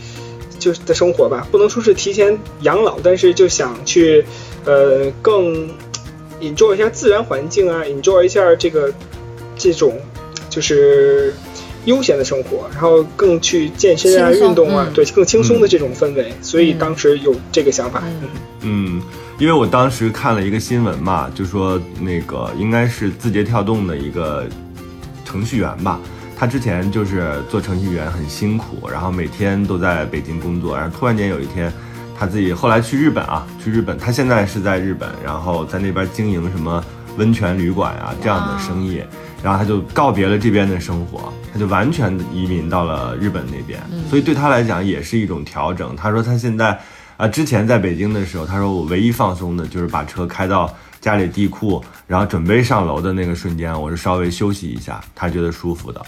[0.60, 4.24] 就是的生活吧，不能说是提前养老，但是就想去，
[4.64, 5.68] 呃，更
[6.40, 8.92] enjoy 一下自然环境啊，enjoy 一下这个
[9.56, 9.98] 这种
[10.48, 11.34] 就是
[11.86, 14.92] 悠闲的生活，然后更去健身啊、运动啊，嗯。
[14.94, 18.02] 对，更轻松的这种氛围，所以当时有这个想法。
[18.04, 18.28] 嗯。
[18.62, 19.02] 嗯，
[19.38, 24.46] 因为我当时看了一个新闻嘛，就说那个应该是字节跳动的一个
[25.24, 25.98] 程序员吧，
[26.40, 31.70] 他之前就是做程序员很辛苦，然后每天都在北京工作，然后突然间有一天，
[32.18, 36.82] 他自己后来去日本啊，去日本，他现在是在日本，然后在那边经营什么
[37.18, 39.02] 温泉旅馆啊这样的生意，
[39.42, 45.94] 然后他就告别了这边的生活，他就完全移民到了日本那边，所以对他来讲也是一种调整。
[45.94, 46.80] 他说他现在
[47.18, 56.00] 啊，之前在北京的时候，他说我唯一放松的就是把车开到家里地库，然后准备上楼的那个瞬间，我是稍微休息一下，他觉得舒服的。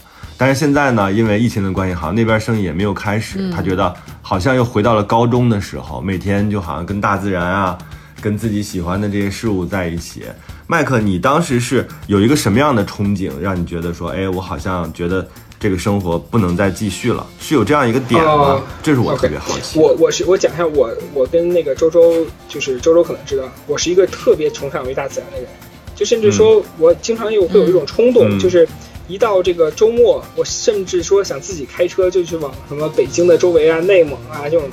[0.43, 7.79] 但是现在呢，因为疫情的关系，好像那边生意也没有开始，他觉得好像又回到了高中的时候，每天就好像跟大自然啊，
[8.21, 10.25] 跟自己喜欢的这些事物在一起。
[10.67, 15.25] 麦克，你当时是有一个什么样的憧憬，让你觉得说，哎，我好像觉得
[15.61, 18.31] 这个生活不能再继续了，是有这样一个点吗？
[18.33, 19.79] 哦这是我特别好奇。
[19.79, 25.47] 我我是我讲一下我我跟那个周周，就是周周可能知道，我是一个特别崇尚于大自然的人，
[25.95, 28.69] 就甚至说我经常有会有一种冲动，嗯就是
[29.09, 34.69] 一到这个周末，我甚至说想自己开车就去往什么北京的周围啊、内蒙啊这种。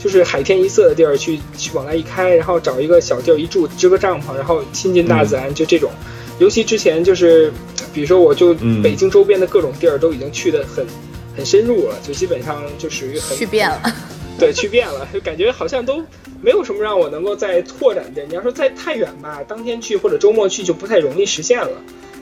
[0.00, 5.90] 就是海天一色的地儿去去往那一开，然后找一个小地儿一住，支个帐篷，然后亲近大自然，就这种。
[6.38, 7.52] 尤其之前就是，
[7.92, 10.86] 比如说我就嗯北京周边的各种地儿都已经去的很
[11.36, 13.92] 很深入了，就基本上就属于很去遍了。
[14.38, 16.00] 对，去遍了，就感觉好像都
[16.40, 18.22] 没有什么让我能够再拓展的。
[18.28, 21.72] 你要说再太远吧，当天去或者周末去就不太容易实现了，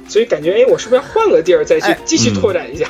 [0.09, 2.87] 所以感觉哎，我是不是要换个地儿再去哎继续嗯拓展一下？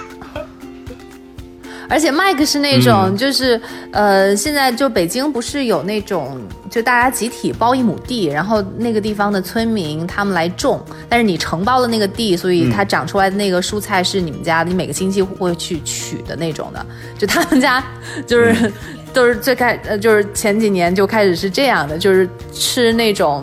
[1.89, 3.61] 而且麦克是那种，嗯就是、
[3.93, 6.37] 呃，现在就北京不是有那种，
[6.69, 16.85] 就大家集体包一亩地，然后那个地方的村民他们来种，但是你承包了那个地，所以它长出来的那个蔬菜是你们家，你每个星期会去取的那种的。
[17.17, 17.81] 就他们家
[18.27, 18.73] 就是、
[19.15, 23.41] 都是最开呃，就是前几年就开始是这样的，就是吃那种，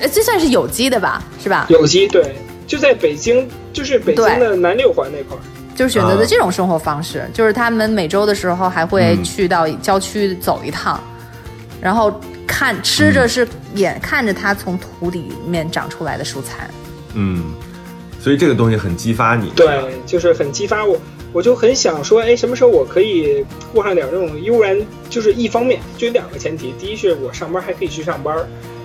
[0.00, 1.66] 呃，这算是有机的吧，是吧？
[1.70, 2.36] 有机对，
[2.68, 5.40] 就在北京，就是北京的南六环那块儿。
[5.74, 11.00] 就是选择啊的这种生活方式，就是他们每周的时候还会嗯去到郊区走一趟，
[11.80, 12.12] 然后
[12.48, 16.68] 看吃着是眼看着它从土里面长出来的蔬菜。
[17.14, 17.54] 嗯，
[18.20, 19.50] 所以这个东西很激发你。
[19.50, 21.00] 对，就是很激发我，
[21.32, 24.76] 我就很想说，哎，什么时候我可以过上点这种悠然？
[25.08, 28.36] 就是一方面，就有两个前提，第一是我上班还可以去上班，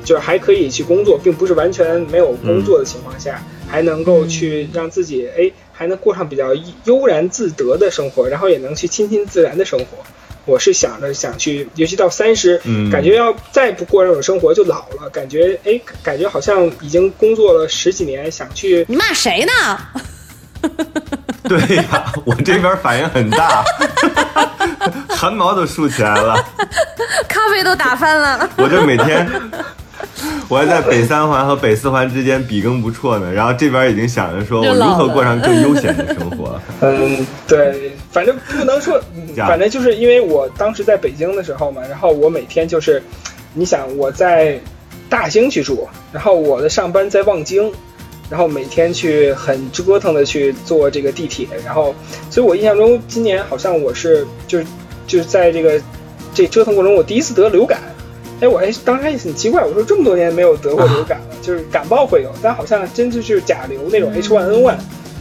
[0.06, 3.42] 就是还可以去工作，并不是完全没有工作的情况下，
[3.74, 9.98] 还能够去让自己哎，还能过上比较悠然自得的生活，然后也能去亲近自然的生活。
[10.46, 19.80] 我是想着想去，尤其到三十、嗯感觉要再不过这种生活就老了，感觉哎，感觉好像已经工作了十几年，想去你骂谁呢？
[21.50, 23.66] 对呀、我这边反应很大，
[25.10, 26.36] 汗毛都竖起来了。
[27.28, 28.50] 咖啡都打翻了。
[28.56, 29.30] 我这每天，
[30.54, 33.34] 我还在北三环和北四环之间比耕不辍呢。
[33.34, 36.62] 然后这边已经想着说我如何过上更悠闲的生活。
[36.82, 39.02] 嗯，对，反正不能说，
[39.36, 43.02] 反正就是因为我当时在北京的时候嘛，然后我每天就是，
[43.56, 44.60] 你想我在
[45.10, 47.72] 大兴去住，然后我的上班在望京，
[48.30, 51.96] 然后每天去很折腾的去坐这个地铁，然后，
[52.30, 54.66] 所以我印象中今年好像我是就是
[55.08, 55.82] 就是在这个
[56.32, 57.82] 这折腾过程中，我第一次得流感。
[58.44, 64.76] 哎，我还当时还很奇怪，我说这么多年没有得过流感了，就是感冒会有，但好像真就是甲流那种 H1N1。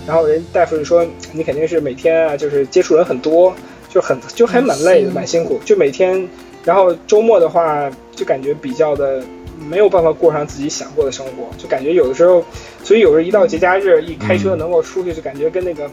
[0.04, 3.54] 然后人大夫就说你肯定是每天啊，就是接触人很多，
[3.88, 5.60] 就很就还蛮累的，蛮辛苦。
[5.64, 6.28] 就每天，
[6.64, 9.22] 然后周末的话，就感觉比较的
[9.70, 12.44] 没有办法过上自己想过的生活，就感觉有的时候，
[12.82, 15.88] 所以有时候一到节假日，一开车能够出去，就感觉跟那个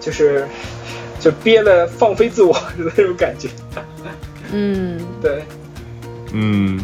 [0.00, 0.46] 就是
[1.18, 3.48] 就憋了放飞自我的那种感觉。
[4.52, 5.42] 嗯，对，
[6.32, 6.78] 嗯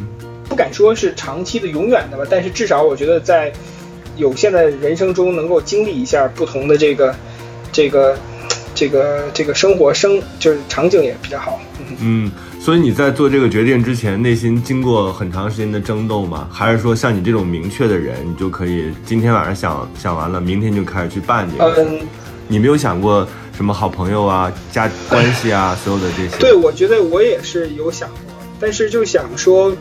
[0.48, 3.52] 不敢说是长期的、永远的吧，但是至少我觉得在
[4.16, 7.14] 有限的人生中，能够经历一下不同的这个、
[7.72, 8.16] 这个、
[8.74, 11.60] 这个、这个生活生，就是场景也比较好。
[11.80, 12.32] 嗯嗯。
[12.60, 16.48] 所以你在做这个决定之前，内心经过很长时间的争斗吗？
[16.50, 21.84] 还是说像你这种明确的人，你就可以今天晚上想想完了，明天就开始去办这个？
[21.84, 22.00] 嗯，
[22.48, 23.24] 你没有想过
[23.56, 26.36] 什么好朋友啊、家关系啊，所有的这些？
[26.38, 28.18] 对，我觉得我也是有想过，
[28.60, 29.76] 但是就想说，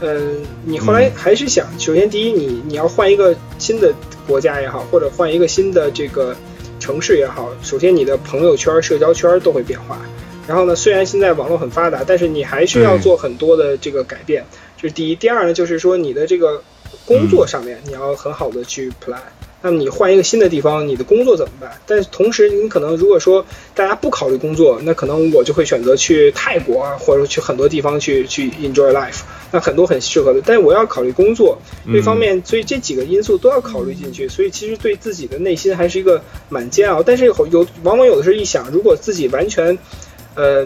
[0.00, 3.92] 嗯，你后来还是想，首先第一，你你要换一个新的
[4.26, 6.36] 国家也好，或者换一个新的这个
[6.78, 9.98] 城市也好，首先你的朋友圈、社交圈都会变化。
[10.46, 14.44] 然后呢，虽然现在网络很发达，但是你还是要做很多的这个改变，
[14.80, 15.14] 这是第一。
[15.14, 16.62] 第二呢，就是说你的这个
[17.04, 19.18] 工作上面你要很好的去 plan。
[19.60, 21.80] 那么你换一个新的地方，你的工作怎么办？
[21.84, 23.44] 但是同时，你可能如果说
[23.74, 29.22] 大家不考虑工作，那可能我就会选择去泰国啊，或者去很多地方去去 enjoy life。
[29.50, 31.58] 那很多很适合的，但是我要考虑工作
[31.92, 34.28] 这方面，所以这几个因素都要考虑进去。
[34.28, 37.02] 所以其实对自己的内心还是一个蛮煎熬。
[37.02, 39.76] 但是有有往往有的时候一想，如果自己完全，
[40.36, 40.64] 呃，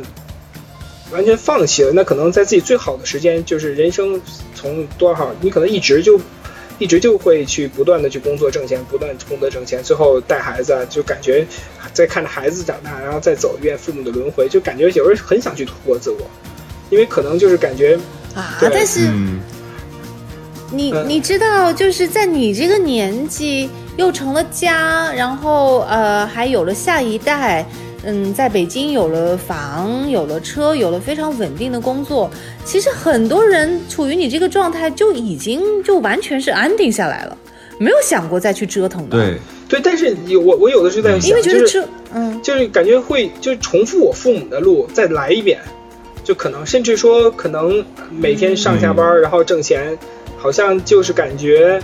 [1.13, 4.21] 完全放弃了，那可能在自己最好的时间，就是人生
[4.55, 6.21] 从多少，你可能一直就。
[6.83, 11.47] 一直就会去不断的去工作挣钱，不断工作挣钱，最后带孩子，啊，就感觉
[11.93, 16.19] 在看着孩子长大，然后再走一遍父母的轮回，就感觉有时候很想去突破自我，
[16.91, 17.97] 因为可能就是感觉
[18.35, 19.09] 啊，但是
[20.73, 27.65] 你你知道，就是在你这个年纪，又成了家，然后呃还有了下一代，
[28.05, 32.29] 嗯，在北京有了房，有了车，有了非常稳定的工作，
[32.65, 37.37] 其实很多人处于你这个状态就已经就完全是安定下来了，
[37.79, 39.17] 没有想过再去折腾的。
[39.17, 39.39] 对，
[39.69, 45.61] 对，但是有我我有的时候在想，因为觉就是得这，嗯，就是感觉会就是重复我父母的路再来一遍，
[46.25, 49.97] 就可能甚至说可能每天上下班、然后挣钱，
[50.37, 51.81] 好像就是感觉，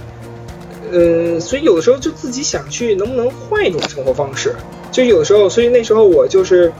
[0.92, 4.54] 嗯，所以有的时候就自己想去能不能换一种生活方式，
[4.90, 6.72] 就有的时候，所以那时候我就是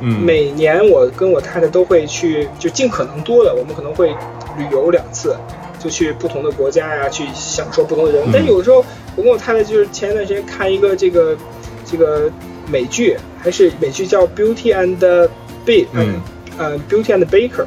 [0.00, 4.08] 嗯，每年我跟我太太都会去，就尽可能多的，我们可能会
[4.56, 5.36] 旅游两次，
[5.78, 8.22] 就去不同的国家呀，去享受不同的人。
[8.26, 8.84] 嗯但有的时候，
[9.16, 11.36] 我跟我太太就是前一段时间看一个这个
[11.84, 12.30] 这个
[12.70, 15.28] 美剧，还是美剧叫《Beauty and
[15.64, 16.20] Be》，嗯
[16.56, 17.62] 呃，《Beauty and Baker》，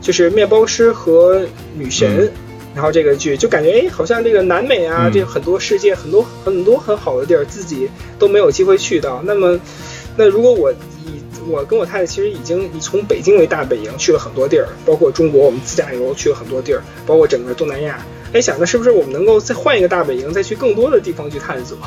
[0.00, 2.24] 就是面包师和女神。
[2.24, 2.32] 嗯
[2.76, 9.22] 然后这个剧就感觉哎，好像这个南美啊，嗯这很多世界很多很多很好的地儿，自己都没有机会去到。
[9.24, 9.58] 那么，
[10.14, 10.76] 那如果我以
[11.48, 17.98] 我跟我太太其实已经以从北京为大本营去了很多地儿，包括中国，我们自驾游去了很多地儿，包括整个东南亚。
[18.34, 21.78] 哎，想着是不是我们能够再换一个大本营，再去更多的地方去探索？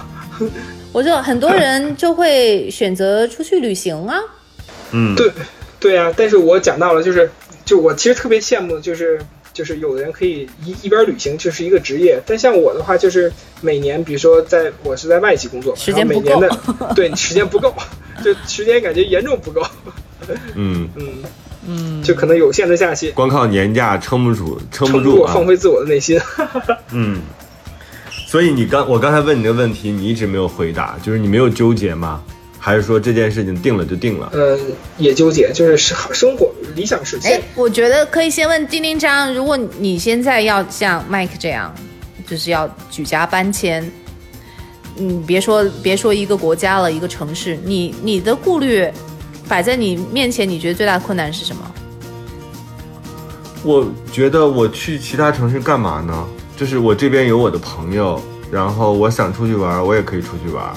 [0.91, 4.17] 我知道很多人就会选择出去旅行啊。
[4.91, 5.31] 嗯，对，
[5.79, 6.11] 对啊。
[6.17, 7.29] 但是我讲到了，就是
[7.63, 9.21] 就我其实特别羡慕就是。
[9.59, 13.29] 就是有的人可以一一边旅行，就是一个职业，但像我的话，就是
[13.59, 17.73] 每年，比如说在我是在外企工作，时间不然后每年的够对时间不够，
[18.23, 19.61] 就时间感觉严重不够，
[20.55, 21.07] 嗯， 嗯
[21.67, 25.45] 嗯，就可能有限的假期，光靠年假撑不住，撑不住啊放。
[25.45, 26.17] 飞自我的内心。
[26.93, 27.19] 嗯，
[28.09, 32.23] 所以你刚我刚才问你的问题，你一直没有回答，就是你没有纠结吗？
[32.59, 34.29] 还是说这件事情定了就定了？
[34.33, 34.59] 嗯，
[34.97, 41.73] 也纠结，就是生生活理想实哎现。，我觉得可以先问丁丁张，如果你现在要像 Mike 这样，
[42.27, 43.89] 就是要举家搬迁，
[44.97, 48.87] 嗯，别说别说一个国家了，一个城市，你你的顾虑
[49.47, 51.71] 摆在你面前，你觉得最大的困难是什么？
[53.63, 56.27] 我觉得我去其他城市干嘛呢？
[56.55, 60.73] 就是我这边有我的朋友，然后我想出去玩，我也可以出去玩。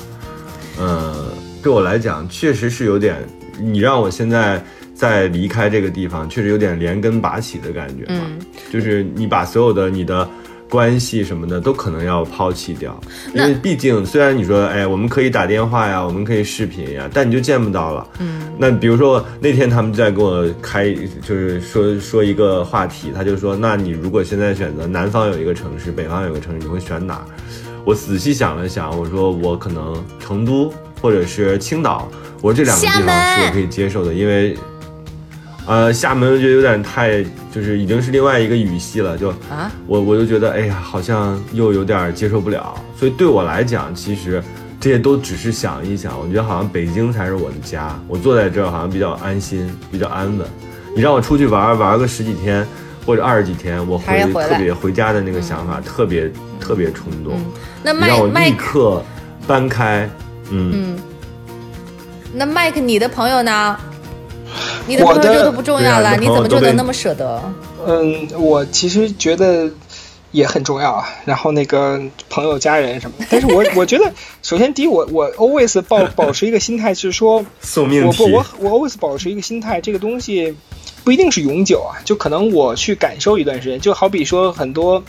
[0.79, 1.27] 呃，
[1.63, 3.17] 对我来讲，确实是有点，
[3.61, 4.63] 你让我现在
[4.95, 8.21] 再离开这个地方，确实有点连根拔起的感觉嘛。
[8.29, 8.39] 嗯
[8.71, 10.27] 就是你把所有的你的
[10.67, 18.09] 关系什么的都可能要抛弃掉，因那为毕竟虽然你说，哎，我们可以打电话呀，我们可以视频呀，但你就见不到了。
[18.19, 20.91] 嗯，那比如说那天他们在跟我开，
[21.21, 27.23] 就是说说一个话题，他就说，那你如果现在选择南方有一个城市，北方有一个城市，你会选哪？
[27.85, 32.09] 我仔细想了想，我说我可能成都或者是青岛，
[32.41, 34.57] 我说这两个地方是我可以接受的，因为。
[35.65, 37.23] 呃，厦门我觉得有点太，
[37.53, 42.75] 就是已经是另外一个语系了，就啊，我我就觉得，哎呀，好像又有点接受不了。
[42.99, 44.43] 所以对我来讲，其实
[44.81, 46.19] 这些都只是想一想。
[46.19, 50.45] 我觉得好像北京才是我的家，我坐在这儿好像比较安心，比较安稳。
[50.97, 52.67] 你让我出去玩玩个十几天
[53.07, 56.29] 或者二十几天，我回回特别回家的那个想法、特别
[56.59, 57.41] 特别冲动。
[57.85, 59.01] 那你让我立麦麦刻
[59.47, 60.11] 搬开，
[60.51, 60.99] 嗯，嗯，
[62.35, 63.79] 那 Mike 你的朋友呢？
[64.87, 67.41] 你的朋友就都不重要了，你怎么就能那么舍得？
[67.87, 69.71] 嗯，我其实觉得
[70.33, 71.09] 也很重要啊。
[71.25, 74.13] 然后那个朋友、家人什么的，但是我我觉得，
[74.43, 80.55] 首先第一，我我 always 保 保持一个心态是说，送命，我不我我 always 保持一个心态，这个东西
[81.05, 85.03] 不一定是永久啊，就可能我去感受一段时间，就好比说很多。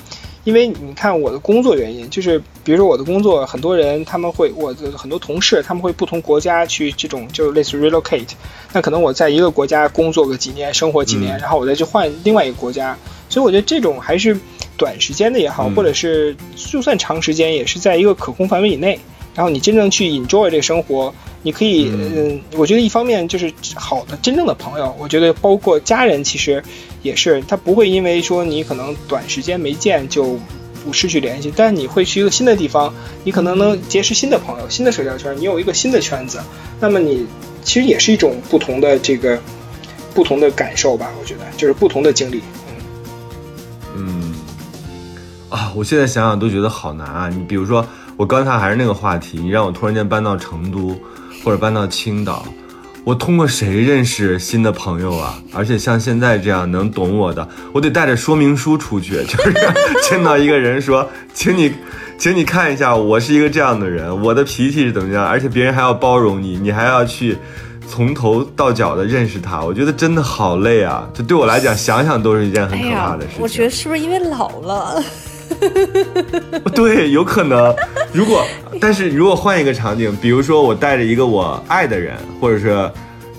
[0.43, 8.29] 因为你看我的工作原因，就是比如说我的工作，很多人他们会，我的很多同事他们会不同国家去这种就类似于 relocate，
[8.73, 11.39] 那可能我在一个国家工作个几年，生活几年，嗯。
[11.39, 12.97] 然后我再去换另外一个国家，
[13.29, 14.37] 所以我觉得这种还是
[14.77, 15.75] 短时间的也好，嗯。
[15.75, 18.99] 或者是就算长时间，也是在一个可控范围以内。
[19.35, 26.63] 然后你真正去 enjoy 这个生活，你可以，嗯，我觉得一方面就是好的真正的朋友，我觉得包括家人，其实
[27.01, 30.37] 也是，他不会因为说你可能短时间没见就
[30.83, 36.39] 不失去联系，但你会去一个新的地方，你可能能结识新的朋友、新的社交圈，你有一个新的圈子，
[36.79, 37.25] 那么你
[37.63, 39.39] 其实也是一种不同的这个
[40.13, 42.41] 不同的感受吧，我觉得就是不同的经历。
[43.95, 44.33] 嗯，
[45.49, 47.29] 啊，我现在想想都觉得好难啊！
[47.29, 47.85] 你比如说，
[48.17, 50.95] 我刚才还是那个话题，你让我突然间搬到成都，
[51.43, 52.45] 或者搬到青岛，
[53.03, 55.37] 我通过谁认识新的朋友啊？
[55.53, 59.53] 而且像现在这样能懂我的，我得带着说明书出去， 就是
[60.07, 61.73] 见到一个人说，请你，
[62.17, 67.37] 请你看一下，我是一个这样的人，我的脾气是怎么样，而且别人还要包容你，你还要去。
[67.85, 71.07] 从头到脚的认识他，我觉得真的好累啊！
[71.13, 75.03] 这对我来讲，想想都是一件很可怕的事情。，我觉得是不是因为老了？
[76.75, 77.73] 对，有可能。
[78.11, 78.45] 如果，
[78.79, 82.91] 但是如果换一个场景，比如说我带着一个我爱的人，或者是，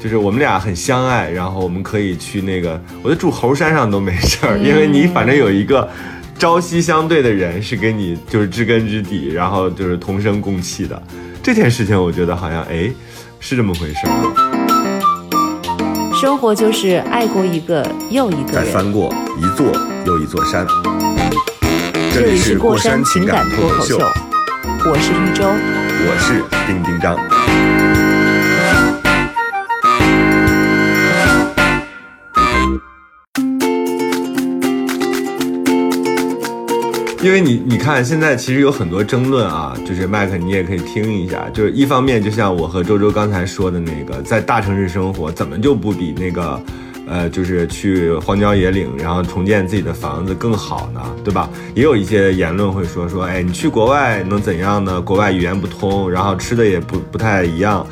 [0.02, 5.88] 就是我们俩很相爱，然后我们可以去那个，我就住猴山上都没事儿，因为你反正有一个
[6.38, 11.00] 朝夕相对的人是跟你就是知根知底，然后就是同生共气的。
[11.42, 12.90] 这件事情我觉得好像哎
[13.38, 14.10] 是这么回事儿。
[16.20, 19.66] 生活就是爱过一个又一个人，再翻过一座
[20.06, 20.66] 又一座山。
[22.14, 27.18] 这里是过山情感脱口秀，我是玉州，我是丁丁张。
[37.20, 41.50] 因为你你看，现在其实有很多争论啊，就是麦克，你也可以听一下。
[41.52, 46.62] 就是一方面，就像我和周周刚才说的那个，在大城市生活，怎么就不比那个，
[47.06, 51.00] 呃，就是去荒郊野岭，然后重建自己的房子更好呢？
[51.22, 51.48] 对吧？
[51.74, 55.00] 也有一些言论会说说，哎，你去国外能怎样呢？
[55.00, 57.86] 国外语言不通，然后吃的也不不太一样。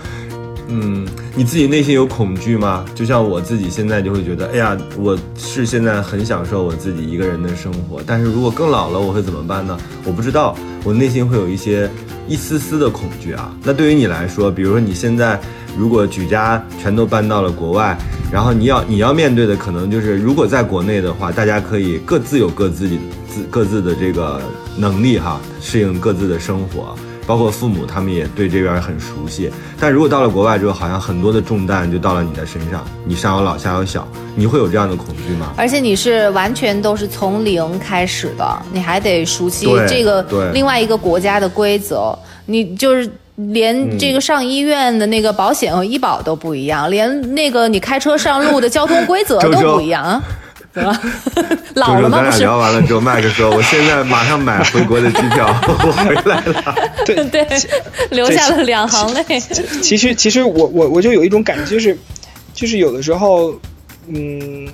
[0.68, 2.84] 嗯，你自己内心有恐惧吗？
[2.94, 9.76] 就像我自己现在就会觉得，哎呀，我是现在很享受我自己一个人的生活，但是如果更老了，我会怎么办呢？
[10.04, 11.90] 我不知道，我内心会有一些
[12.32, 13.54] 一丝丝的恐惧啊。
[13.62, 15.38] 那对于你来说，比如说你现在
[15.76, 17.98] 如果举家全都搬到了国外，
[18.32, 22.88] 然后你要你要面对的可能就是，如果在国内的话，大家可以各自有各自
[23.28, 24.40] 自各自的这个
[24.78, 26.96] 能力哈，适应各自的生活。
[27.26, 29.50] 包括父母，他们也对这边很熟悉。
[29.78, 35.52] 但如果到了国外之后，好像很多的重担就到了你的身上，你上有老下有小，你会有这样的恐惧吗？
[35.56, 42.16] 而且你是完全都是从零开始的，你还得熟悉这个另外一个国家的规则，
[42.46, 50.20] 你就是连这个上医院的那个保险和医保都不一样，连那个你开车上路的交通规则都不一样。
[50.72, 51.00] 对吧？
[51.74, 52.18] 老了吗？
[52.18, 52.38] 咱俩。
[52.38, 57.46] 聊完了之后，麦克说：“我现在马上买回国的机票， 我回来了。”对对，
[58.10, 59.40] 留下了两行泪。
[59.82, 61.96] 其实，其实我我我就有一种感觉，就是，
[62.54, 63.52] 就是有的时候，
[64.08, 64.66] 嗯，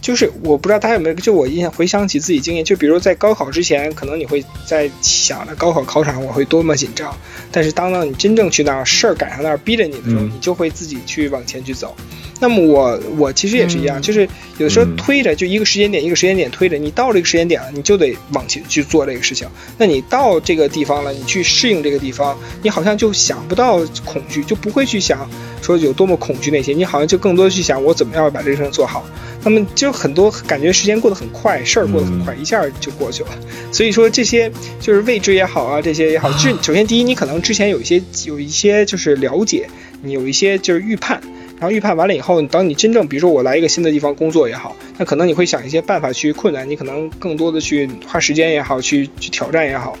[0.00, 7.14] 就是我不知道大家有没有，就我印象回想起自己经验，就比如在高考之前，可能你会在想着高考考场我会多么紧张，
[7.50, 11.94] 但是当到你真正去那儿事儿赶上那儿逼着你的时候，你就会自己去往前去走。
[12.40, 14.20] 那么我我其实也是一样，就是
[14.58, 19.48] 有的时候推着，就一个时间点一个时间点推着，你到这个时间点了，你就得往前去做这个事情。
[19.76, 25.28] 那你到这个地方了，你去适应这个地方，你好像就想不到恐惧，就不会去想
[25.60, 29.04] 说有多么恐惧那些，你好像就更多去想我怎么样把这个事情做好。
[29.48, 33.30] 那么就很多感觉时间过得很快，事儿过得很快，一下就过去了。
[33.72, 39.66] 所以说这些就是未知也好啊，这些也好，就首先第一，你可能之前有一些有一些就是了解，
[40.02, 41.20] 你有一些就是预判。
[41.60, 49.98] 然后预判完了以后，等你真正比如说我来一个新的地方工作也好，那可能你会想一些办法去困难，你可能更多的去花时间也好，去去挑战也好，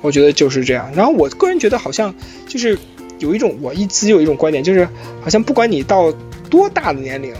[0.00, 0.90] 我觉得就是这样。
[0.94, 2.14] 然后我个人觉得好像
[2.46, 2.78] 就是
[3.18, 4.88] 有一种我一直有一种观点，就是
[5.20, 6.10] 好像不管你到
[6.48, 7.34] 多大的年龄。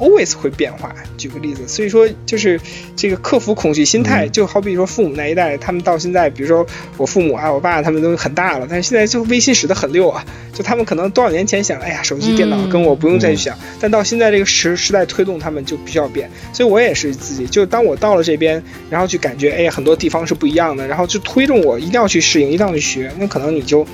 [0.00, 0.92] Always 会变化。
[1.16, 2.58] 举个例子，所以说就是
[2.96, 10.24] 这个克服恐惧心态，就好比说父母那一代，他们到现在，比如说我父母啊，我爸他们都很大了，但是现在就微信使得很溜啊。
[10.52, 16.30] 就他们可能多少年前想，哎呀，手机、电脑跟我不用再去想，但到现在这个时时代推动，他们就必须要变。
[16.52, 23.86] 所以我也是自己，就当我到了这边，然后去感觉，哎呀，很多地方是不一样的，然后就推动我一定要去适应，一定要去学，那可能你就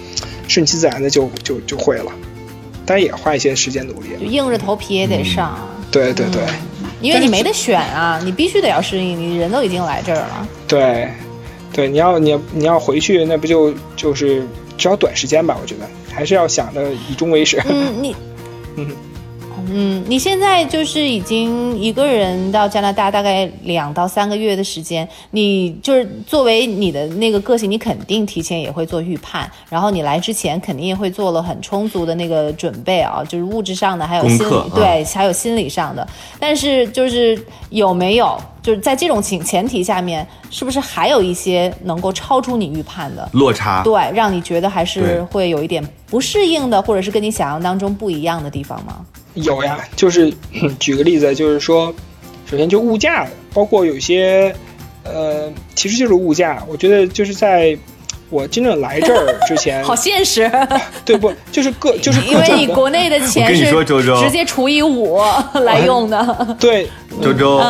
[0.47, 2.13] 顺其自然的就就就会了。
[2.85, 5.59] 但是也花一些时间努力，就硬着头皮也得上。
[5.91, 6.43] 对对对，
[7.01, 10.49] 因为你没得选啊，你必须得要适应，你人都已经来这儿了。
[10.69, 11.09] 对，
[11.73, 15.57] 对，你要你你要回去，那不就就是只要短时间吧？
[15.61, 17.63] 我觉得还是要想着以终为始。
[17.69, 18.17] 嗯，你，
[18.77, 18.91] 嗯。
[19.69, 25.07] 嗯，你现在就是已经一个人到加拿大，大概两到三个月的时间。
[25.31, 36.07] 你就是作为你的那个个性，你肯定提前也会做预判，然后你来之前肯定也会做了很充足的那个准备啊，就是物质上的，还有心理对，还有心理上的。
[36.39, 37.39] 但是就是
[37.71, 43.83] 有没有，就是在这种情前提下面，是不是还有一些能够超出你预判的落差？
[43.83, 49.05] 对，让你觉得还是会有一点不适应的，或者是跟你想象当中不一样的地方吗？
[49.37, 50.33] 有呀，就是
[50.81, 51.95] 举个例子，就是说，
[52.51, 54.55] 首先就物价，包括有些，
[55.05, 56.63] 呃，其实就是物价。
[56.69, 57.77] 我觉得就是在
[58.29, 60.51] 我真正来这儿之前， 好现实。
[61.05, 61.33] 对不？
[61.53, 63.73] 就是各就是因为你国内的钱是
[64.21, 65.21] 直接除以五
[65.63, 66.57] 来用的。
[66.59, 66.89] 对，
[67.23, 67.61] 周周，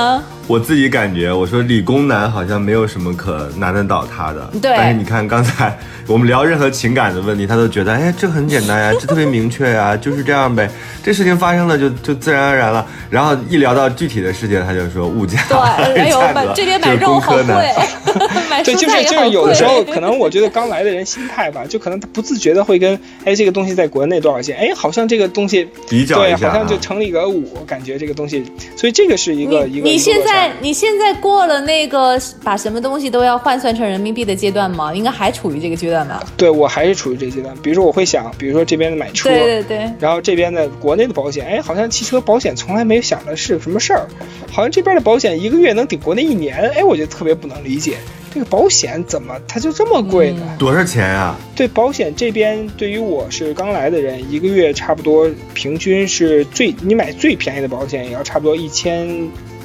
[0.46, 4.48] 我自己感觉，我说理工男好像没有什么可难得倒他的。
[4.62, 4.72] 对。
[4.76, 5.76] 但是你看刚才
[6.06, 10.70] 我们聊任何情感的问题，他都觉得，哎，这很简单呀， 这特别明确呀，就是这样呗。
[11.02, 12.86] 这事情发生了就就自然而然了。
[13.10, 15.58] 然后一聊到具体的事情，他就说物价，对，
[16.02, 24.56] 哎呦，价这边买就是肉好贵工科男， 买对，就是就是有的时候，可能我觉得刚来的人心态吧，就可能他不自觉的会跟，哎，这个东西在国内多少钱？
[24.58, 28.44] 哎，好像这个东西，比较一下啊好像就乘了一个五，感觉这个东西，
[28.76, 29.88] 所以这个是一个一个。
[29.88, 34.94] 你现在你现在过了那个把什么东西都要换算成人民币的阶段吗？
[34.94, 36.22] 应该还处于这个阶段吧？
[36.36, 44.06] 对我还是处于这个阶段，比如说我会想，比如说这边的买车，对对对，然后这边的国内的保险，哎，好像汽车保险从来没有想的是什么事儿，
[44.50, 47.96] 好像这边的保险一个月能顶国内一年，哎，我就特别不能理解，
[48.32, 50.56] 这个保险怎么它就这么贵呢？
[50.58, 51.38] 多少钱啊？
[51.54, 59.08] 对保险这边，对于我是刚来的人，一个月差不多平均是最你买最便宜的保险也要差不多一千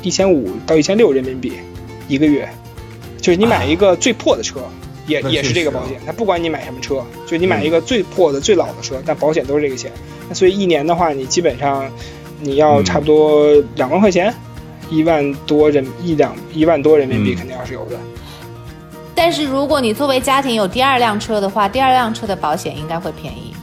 [0.02, 1.54] 一千五到一千六人民币
[2.08, 2.48] 一个月，
[3.22, 4.60] 就是你买一个最破的车。
[5.08, 9.92] 也也是这个保险，它不管你买什么车，就你买一个最破的、最老的车，但保险都是这个钱。
[10.30, 11.92] 那所以一年的话，你基本上
[12.40, 14.34] 你要差不多两万块钱，
[14.92, 17.98] 一万多人一两一万多人民币嗯肯定要是有的。
[19.16, 23.54] 但是如果你作为家庭有第二辆车的话，第二辆车的保险应该会便宜。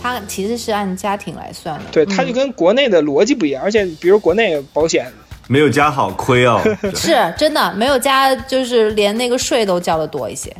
[0.00, 1.84] 它其实是按家庭来算的。
[1.92, 5.06] 对，它就嗯跟国内的逻辑不一样，而且比如国内保险
[5.48, 6.62] 没有加好亏哦。
[6.94, 10.54] 是真的没有加，就是连那个税都交的多一些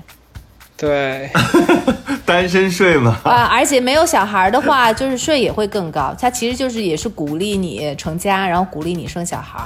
[0.77, 1.29] 对，
[2.25, 6.15] 单身税嘛，啊、而且没有小孩的话，就是税也会更高。
[6.21, 9.61] 它其实就是也是鼓励你成家，然后鼓励你生小孩。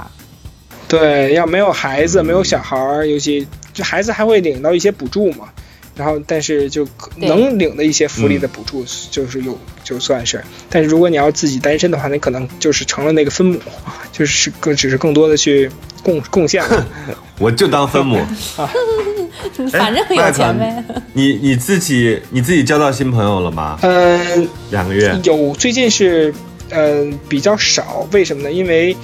[0.87, 5.49] 对，要没有孩子，没有小孩，尤其这孩子还会领到一些补助嘛。
[5.95, 6.87] 然后，但是就
[7.17, 10.43] 能领的一些福利的补助，就是有就算是。
[10.69, 13.59] 但是如果你要自己单身的话，那可能就是成了那个分母，
[14.11, 15.69] 就是更只是更多的去
[16.03, 16.87] 贡贡献了。
[17.39, 18.19] 我就当分母。
[19.71, 20.83] 反正有钱呗。
[21.13, 23.77] 你你自己你自己交到新朋友了吗？
[23.81, 25.19] 嗯，两个月。
[25.23, 26.33] 有最近是
[26.69, 28.51] 嗯、呃比较少，为什么呢？
[28.51, 28.95] 因为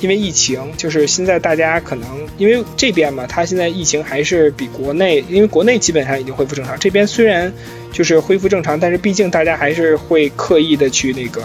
[0.00, 7.52] 因为疫情，就是现在大家可能因为这边嘛，它现在疫情还是比国内，因为国内基本上已经恢复正常，这边虽然
[7.92, 11.42] 就是恢复正常，但是毕竟大家还是会刻意的去那个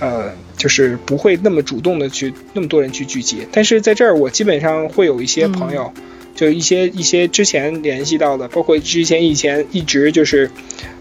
[0.00, 0.32] 呃。
[0.60, 5.90] 就是不会那么主动的去那么多人去聚集，但是在这儿我基本上会有一些朋友，
[6.34, 10.50] 就一些一些之前联系到的，包括之前以前一直就是，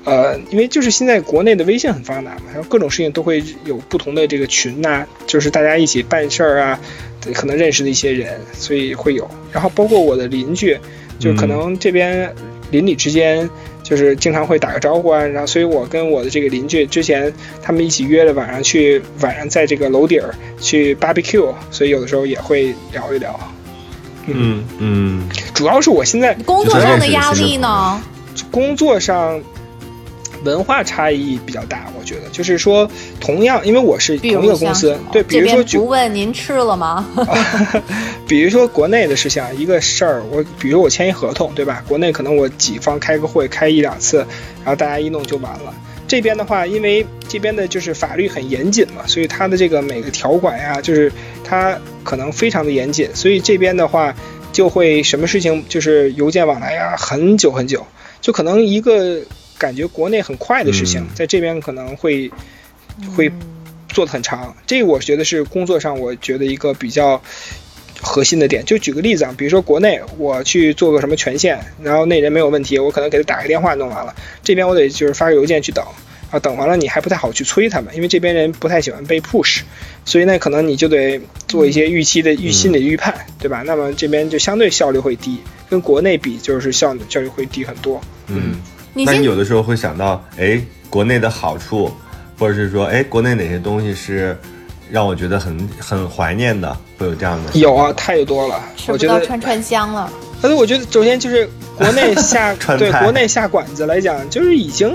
[0.03, 6.79] 呃，因为就是现在国内的微信很发达嘛，然后各种事情都会有不同的这个群呐、就是大家一起办事儿啊，
[7.33, 9.29] 可能认识的一些人，所以会有。
[9.51, 10.77] 然后包括我的邻居，
[11.19, 12.33] 就可能这边
[12.71, 13.49] 邻里之间
[13.81, 23.39] 就是经常会打个招呼啊，然后所以我跟我的这个邻居之前他们一起约了晚上去晚上在这个楼顶儿去 barbecue，所以有的时候也会聊一聊。
[24.35, 28.01] 嗯嗯，主要是我现在工作上的压力呢？
[28.51, 29.39] 工作上
[30.43, 37.05] 文化差异比较大，我觉得就是说，同样，因为我是同一个公司对，比如说举不问您吃了吗？
[38.27, 41.83] 比如说国内的事情，一个事儿，我比如我签一合同，对吧？
[41.87, 44.19] 国内可能我几方开个会，开一两次，
[44.63, 45.73] 然后大家一弄就完了。
[46.09, 51.11] 这边的话，因为这边的就是法律很严谨嘛，所以它的这个每个条款呀，就是
[51.43, 54.15] 它可能非常的严谨，所以这边的话
[54.51, 57.85] 就会什么事情就是邮件往来呀，很久很久，
[58.21, 59.21] 就可能一个
[59.59, 62.31] 感觉国内很快的事情，嗯在这边可能会
[63.15, 63.31] 会
[63.87, 64.55] 做的很长。
[64.65, 67.21] 这我觉得是工作上我觉得一个比较
[68.01, 68.63] 核心的点。
[68.65, 75.83] 就举个例子啊，比如说国内我去做个什么权限，然后那人没有问题，我可能给他打个电话弄完了，这边我得就是发个邮件去等。
[76.31, 79.61] 啊，等完了你还不太好去催他们，因为这边人不太喜欢被 push，
[80.05, 83.63] 所以呢，可能你就得做一些预期的预心理预判，对吧？
[83.65, 87.99] 那么这边就相对效率会低，跟国内比就是效效率会低很多。
[88.27, 88.61] 嗯，
[88.93, 91.91] 那你有的时候会想到，哎，国内的好处，
[92.37, 94.37] 或者是说，哎，国内哪些东西是
[94.89, 97.59] 让我觉得很很怀念的，会有这样的。
[97.59, 100.11] 有啊，太多了，吃我觉得不到串串香了。
[100.41, 104.91] 但是我觉得，首先就是国内下 对国内下馆子来讲，就是已经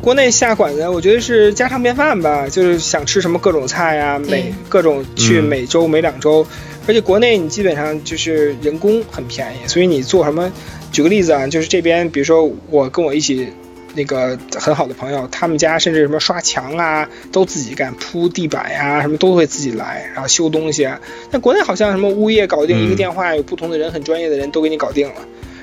[0.00, 2.46] 国内下馆子，我觉得是家常便饭吧。
[2.48, 6.46] 就是想吃什么各种菜呀、对每各种去嗯每周、每两周，
[6.86, 10.52] 而且国内你基本上就是人工很便宜，所以你做什么，
[10.92, 13.48] 举个例子啊，就是这边比如说我跟我一起。
[13.94, 21.00] 那个很好的朋友，他们家甚至什么刷墙啊，都自己干，铺地板呀、什么都会自己来，然后修东西啊。
[21.30, 25.14] 但国内好像什么物业搞定一个嗯电话，有不同的人，很专业的人都给你搞定了。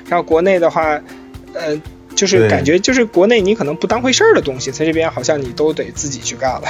[0.08, 1.00] 然后国内的话，
[1.52, 1.80] 呃，
[2.14, 6.68] 就是感觉就是国内你可能不当回事儿的东西，在这边好像你都得自己去干了。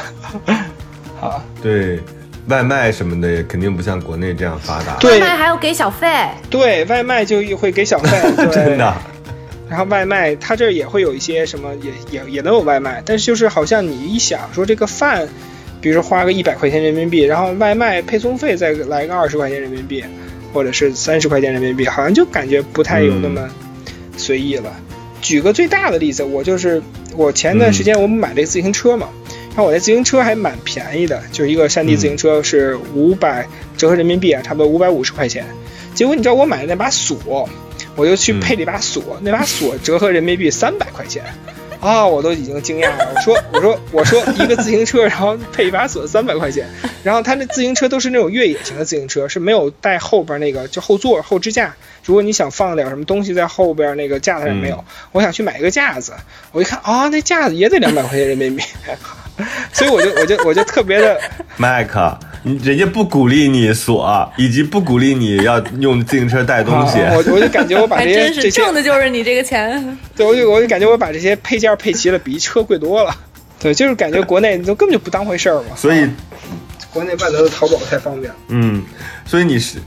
[1.20, 2.00] 啊，对，
[2.48, 4.96] 外卖什么的也肯定不像国内这样发达。
[4.98, 8.94] 对外卖还要给小费，对，外卖就会给小费，对 真的。
[9.72, 15.26] 然后外卖，它这儿也会有一些什么，也也也能有外卖，但是就是好像你一想说这个饭，
[15.80, 20.04] 比如说花个一百块钱人民币，然后外卖配送费再来个二十块钱人民币，
[20.52, 23.48] 或者是三十块钱人民币，好像就感觉不太有那么
[24.18, 24.70] 随意了。
[25.22, 26.82] 举个最大的例子，我就是
[27.16, 29.08] 我前段时间我们买这个自行车嘛，
[29.48, 33.46] 然后我那自行车还蛮便宜的，就是一个山地自行车是五百
[33.78, 35.46] 折合人民币啊，差不多五百五十块钱。
[35.94, 37.48] 结果你知道我买的那把锁，
[37.94, 41.22] 我就去配了一把锁，那把锁折合人民币三百块钱，
[41.80, 43.12] 啊，我都已经惊讶了。
[43.14, 46.66] 我说我说我说一个自行车，然后配一把锁三百块钱，
[47.02, 51.74] 然后他那自行车都是那种越野型的自行车，是没有带后边那个就后座后支架。
[52.04, 56.12] 如果你想放点什么东西在后边那个架子上没有，我想去买一个架子，
[56.50, 58.62] 我一看啊，那架子也得两百块钱人民币，
[59.72, 61.20] 所以我就我就我就特别的
[61.56, 66.98] 麦克，你人家不鼓励你锁，以及不鼓励你要用自行车带东西。
[67.00, 69.98] 啊我我就感觉我把这些真是挣的就是你这个钱。
[70.16, 73.14] 对，我就我就感觉我把这些配件配齐了，比一车贵多了。
[73.60, 75.76] 对，就是感觉国内都根本就不当回事儿嘛。
[75.76, 76.08] 所以，
[76.92, 78.36] 国内万能的淘宝太方便了。
[78.48, 78.82] 嗯，
[79.24, 79.78] 所以你是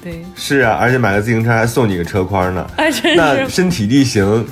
[0.00, 2.64] 对，是啊，而且买个自行车还送你个车筐呢。
[2.76, 3.48] 还真那。
[3.48, 4.46] 身体力行，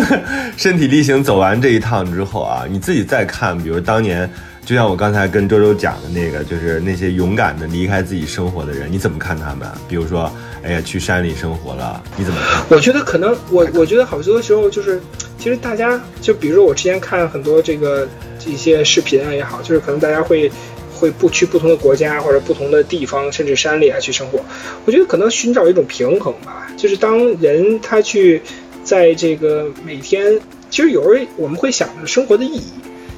[0.58, 4.30] 身体力行走完这一趟之后啊，你自己再看，比如当年，
[4.66, 9.64] 就像我刚才跟周周讲的那个，就是那些勇敢的离开自己生活的人，你怎么看他们？
[9.88, 10.28] 比如说，
[10.60, 12.64] 哎呀，去山里生活了，你怎么看？
[12.68, 15.00] 我觉得可能我我觉得好多时候就是，
[15.38, 18.08] 其实大家就比如说我之前看很多这个
[18.44, 20.50] 一些视频啊也好，就是可能大家会
[20.92, 24.40] 会不去不同的国家或者不同的地方，甚至山里啊去生活。
[24.84, 28.42] 我觉得可能寻找一种平衡吧，就是当人他去
[28.82, 30.40] 在这个每天，
[30.70, 32.72] 其实有时候我们会想着生活的意义，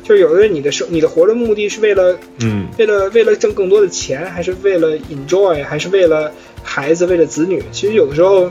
[0.08, 6.32] 就是有的人你的生你的活的目的是为了嗯为了为了挣更多的钱，还是为了 enjoy，还是为了
[6.62, 7.62] 孩子，为了子女？
[7.72, 8.50] 其实有的时候，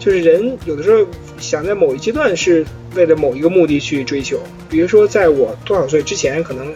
[0.00, 1.06] 就是人有的时候
[1.38, 2.64] 想在某一阶段是
[2.96, 4.40] 为了某一个目的去追求。
[4.70, 6.72] 比如说，在我多少岁之前，可能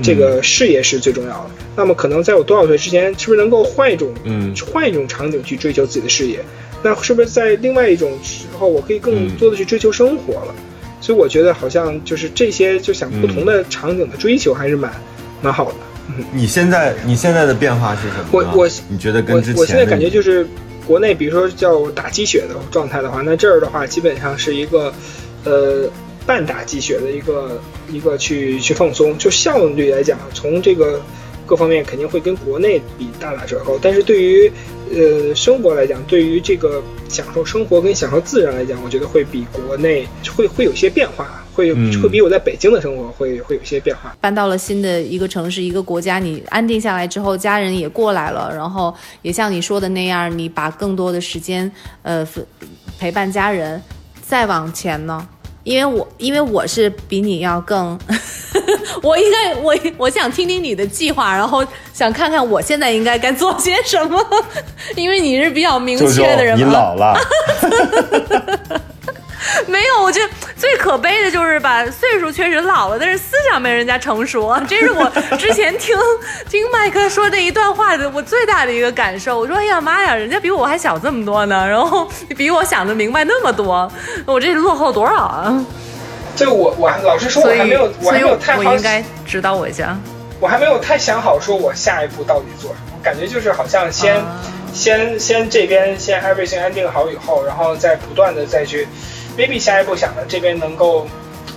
[0.00, 1.50] 这个事业是最重要的。
[1.74, 6.38] 那么，可能在我多少岁之前，是不是能够换一种嗯换一种场景去追求自己的事业？
[6.84, 10.54] 那是不是在另外一种时候，我可以更多的去追求生活了？
[11.02, 14.90] 所以我觉得好像就是这些，就想不同的场景的追求还是蛮
[15.42, 15.74] 蛮好的。
[16.32, 18.24] 你现在你现在的变化是什么？
[18.30, 20.46] 我我你觉得跟之前我我现在感觉就是
[20.86, 24.92] 国内，比如说叫打鸡血的状态的话，那这儿的话基本上是一个，
[25.44, 25.88] 呃，
[26.24, 31.00] 半打鸡血的一个一个去去放松，就效率来讲，从这个
[31.52, 34.50] 各方面肯定会跟国内比大打折扣，但是对于
[34.90, 44.16] 呃生活来讲，对于这个享受生活跟享受自然来讲，我觉得会比国内会会有些变化，会会比我在北京的生活会会有些变化。
[44.18, 52.42] 搬到了新的一个城市、一个国家，你安定下来之后，家人也过来了，然后也像你说的那样，你把更多的时间，呃，分
[52.98, 53.78] 陪伴家人。
[54.26, 55.28] 再往前呢，
[55.64, 57.98] 因为我因为我是比你要更，
[59.02, 64.18] 我应该我我想听听你的计划，然后想看看我现在应该该做些什么，
[64.96, 66.66] 因为你是比较明确的人嘛。
[66.66, 67.16] 你老了，
[69.66, 74.54] 没有，我觉得最可悲的就是吧，岁数确实老了，但是思想没人家成熟。
[74.68, 75.96] 这是我之前听
[76.48, 79.38] 听麦克说那一段话的我最大的一个感受。
[79.38, 83.90] 我说，哎呀妈呀，人家比我还小这么多呢，然后比我想的明白那么多，
[84.26, 85.64] 我这落后多少啊？
[86.36, 89.98] 这我我老实说，我还没有，我还没有太好我应该指导我一下。
[90.40, 92.98] 我还没有太想好，说我下一步到底做什么。
[93.02, 94.40] 感觉就是好像先、啊
[94.74, 98.88] 先先这边先 everything 安定好以后，然后再不断的再去
[99.36, 101.06] ，maybe 下一步想的这边能够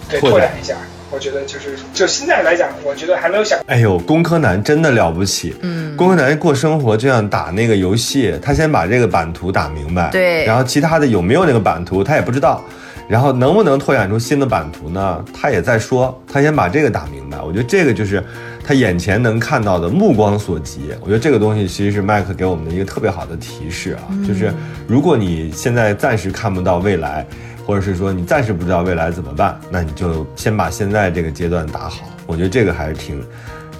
[0.09, 0.75] 对拓展拓展一下。
[1.11, 3.59] 我觉得就是就现在来讲，我觉得还没有想。
[3.67, 5.55] 哎呦，工科男真的了不起。
[5.61, 12.61] 嗯，工科男过生活就像打那个游戏，他先把这个版图打明白，对然后其他的有没有那个版图他也不知道，
[13.07, 15.23] 然后能不能拓展出新的版图呢？
[15.31, 17.39] 他也在说，他先把这个打明白。
[17.39, 18.21] 我觉得这个就是
[18.65, 20.89] 他眼前能看到的目光所及。
[21.01, 24.51] 我觉得这个东西其实是麦克给我们的一个特别好的提示啊，就是
[24.87, 27.25] 如果你现在暂时看不到未来。
[27.65, 32.07] 或者是说你暂时不知道未来怎么办，那你就先把现在这个阶段打好。
[32.27, 33.23] 我觉得这个还是挺，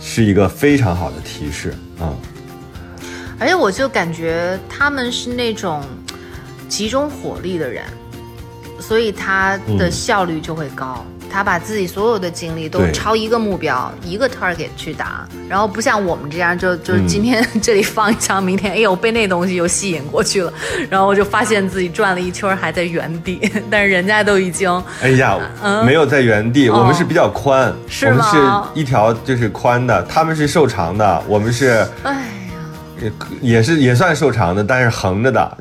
[0.02, 2.14] 是一个非常好的提示啊、
[3.40, 5.84] 而且我就感觉他们是那种
[6.68, 7.84] 集中火力的人，
[8.80, 11.06] 所以他的嗯效率就会高。
[11.36, 20.54] 他把自己所有的精力都朝一个目标、一个 target 去打，然后不像我们这样，就就嗯今天 这里放一枪，明天哎呦被那东西又吸引过去了，
[20.90, 28.38] 然后我就发现自己转了一圈还在原地， 但是人家都已经哎呀，嗯没有在原地，哦我们是比较宽，是我们是
[28.80, 32.22] 一条就是宽的，他们是瘦长的，我们是哎呀。
[33.02, 33.12] 也
[33.42, 35.58] 也是也算瘦长的，但是横着的。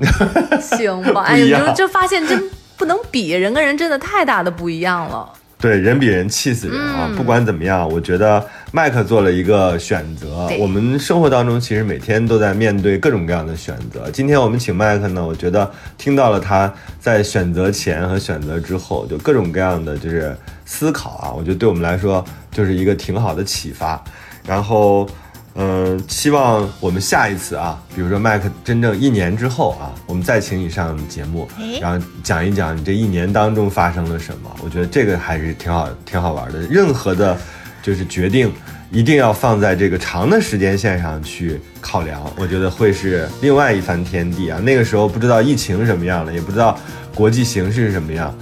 [0.62, 2.41] 行吧，哎呀，不一样就就发现真
[2.77, 5.29] 不能比，人跟人真的太大的不一样了。
[5.65, 7.07] 对，人比人气死人啊！
[7.09, 10.47] 嗯不管怎么样，我觉得麦克做了一个选择。
[10.59, 14.11] 我们生活当中其实每天都在面对各种各样的选择。
[14.11, 20.37] 今天我们请麦克呢，我觉得听到了他在选择前和选择之后，就各种各样的就是
[20.67, 24.05] 思考啊，我觉得对我们来说就是一个挺好的启发。
[24.47, 25.09] 然后。
[25.57, 31.49] 嗯，希望我们下一次啊，比如说麦克真正一年之后啊，我们再请你上节目，
[31.81, 34.51] 然后讲一讲你这一年当中发生了什么。
[34.65, 36.61] 我觉得这个还是挺好，挺好玩的。
[36.63, 37.39] 任何的，
[37.83, 38.53] 就是决定
[38.91, 44.59] 一定要放在这个长的时间线上去考量，我觉得会是另外一番天地啊。
[44.59, 46.77] 那个时候不知道疫情什么样了，也不知道
[47.15, 48.35] 国际形势是什么样。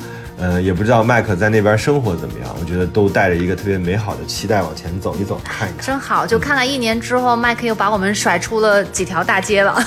[0.43, 5.86] 嗯，也不知道麦克在那边生活怎么样，我觉得都带着一个特别美好的期待往前走一走，看一看。
[5.86, 9.78] 真好，就看了一年之后，麦克又把我们甩出了几条大街了。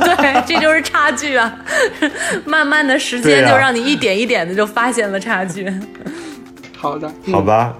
[0.00, 1.54] 对，这就是差距啊！
[2.46, 5.70] 慢慢的时间就让你一点一点的就发现了差距。
[6.76, 7.74] 好的，嗯 好吧，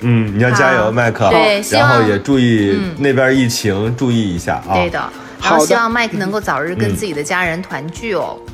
[0.00, 1.30] 嗯，你要加油，麦克。
[1.30, 4.74] 对然后也注意那边疫情，注意一下啊。
[4.74, 4.98] 对的，
[5.40, 8.36] 然好希望麦克能够早日跟自己的家人团聚哦。
[8.46, 8.47] 嗯，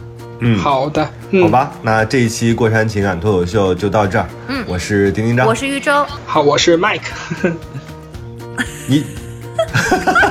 [0.58, 1.42] 好的，嗯。
[1.42, 4.26] 好，吧，那这一期过山情感脱口秀就到这儿。
[4.48, 7.00] 嗯，我是丁丁张，我是玉州，好，我是 Mike，
[8.86, 9.04] 你，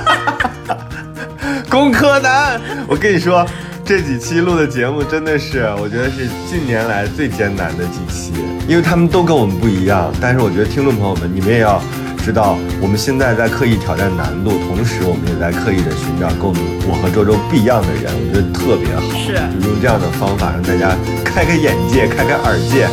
[1.69, 3.45] 工科男，我跟你说，
[3.83, 8.33] 这几期录的节目真的是，我觉得是近年来最艰难的几期，
[8.67, 10.13] 因为他们都跟我们不一样。
[10.21, 11.81] 但是我觉得听众朋友们，你们也要
[12.23, 19.03] 知道，我们现在在刻意挑战难度，同时我们也在刻意的寻找跟我们我和周周不一样的人，我觉得特别好。
[19.19, 20.95] 是就用这样的方法让大家
[21.25, 22.87] 开开眼界，开开耳界。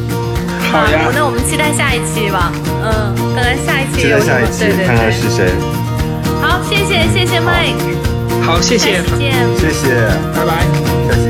[0.70, 2.52] 好呀那我们期待下一期吧。
[2.84, 4.38] 嗯，看看下一期期有什么。
[4.38, 5.10] 待下一期对对看看。
[5.10, 5.48] 是谁。
[6.40, 7.80] 好，谢谢谢谢 Mike，
[8.44, 9.34] 好，谢谢再，见。
[9.58, 9.88] 谢谢，
[10.36, 10.68] 拜拜。
[11.08, 11.29] 下期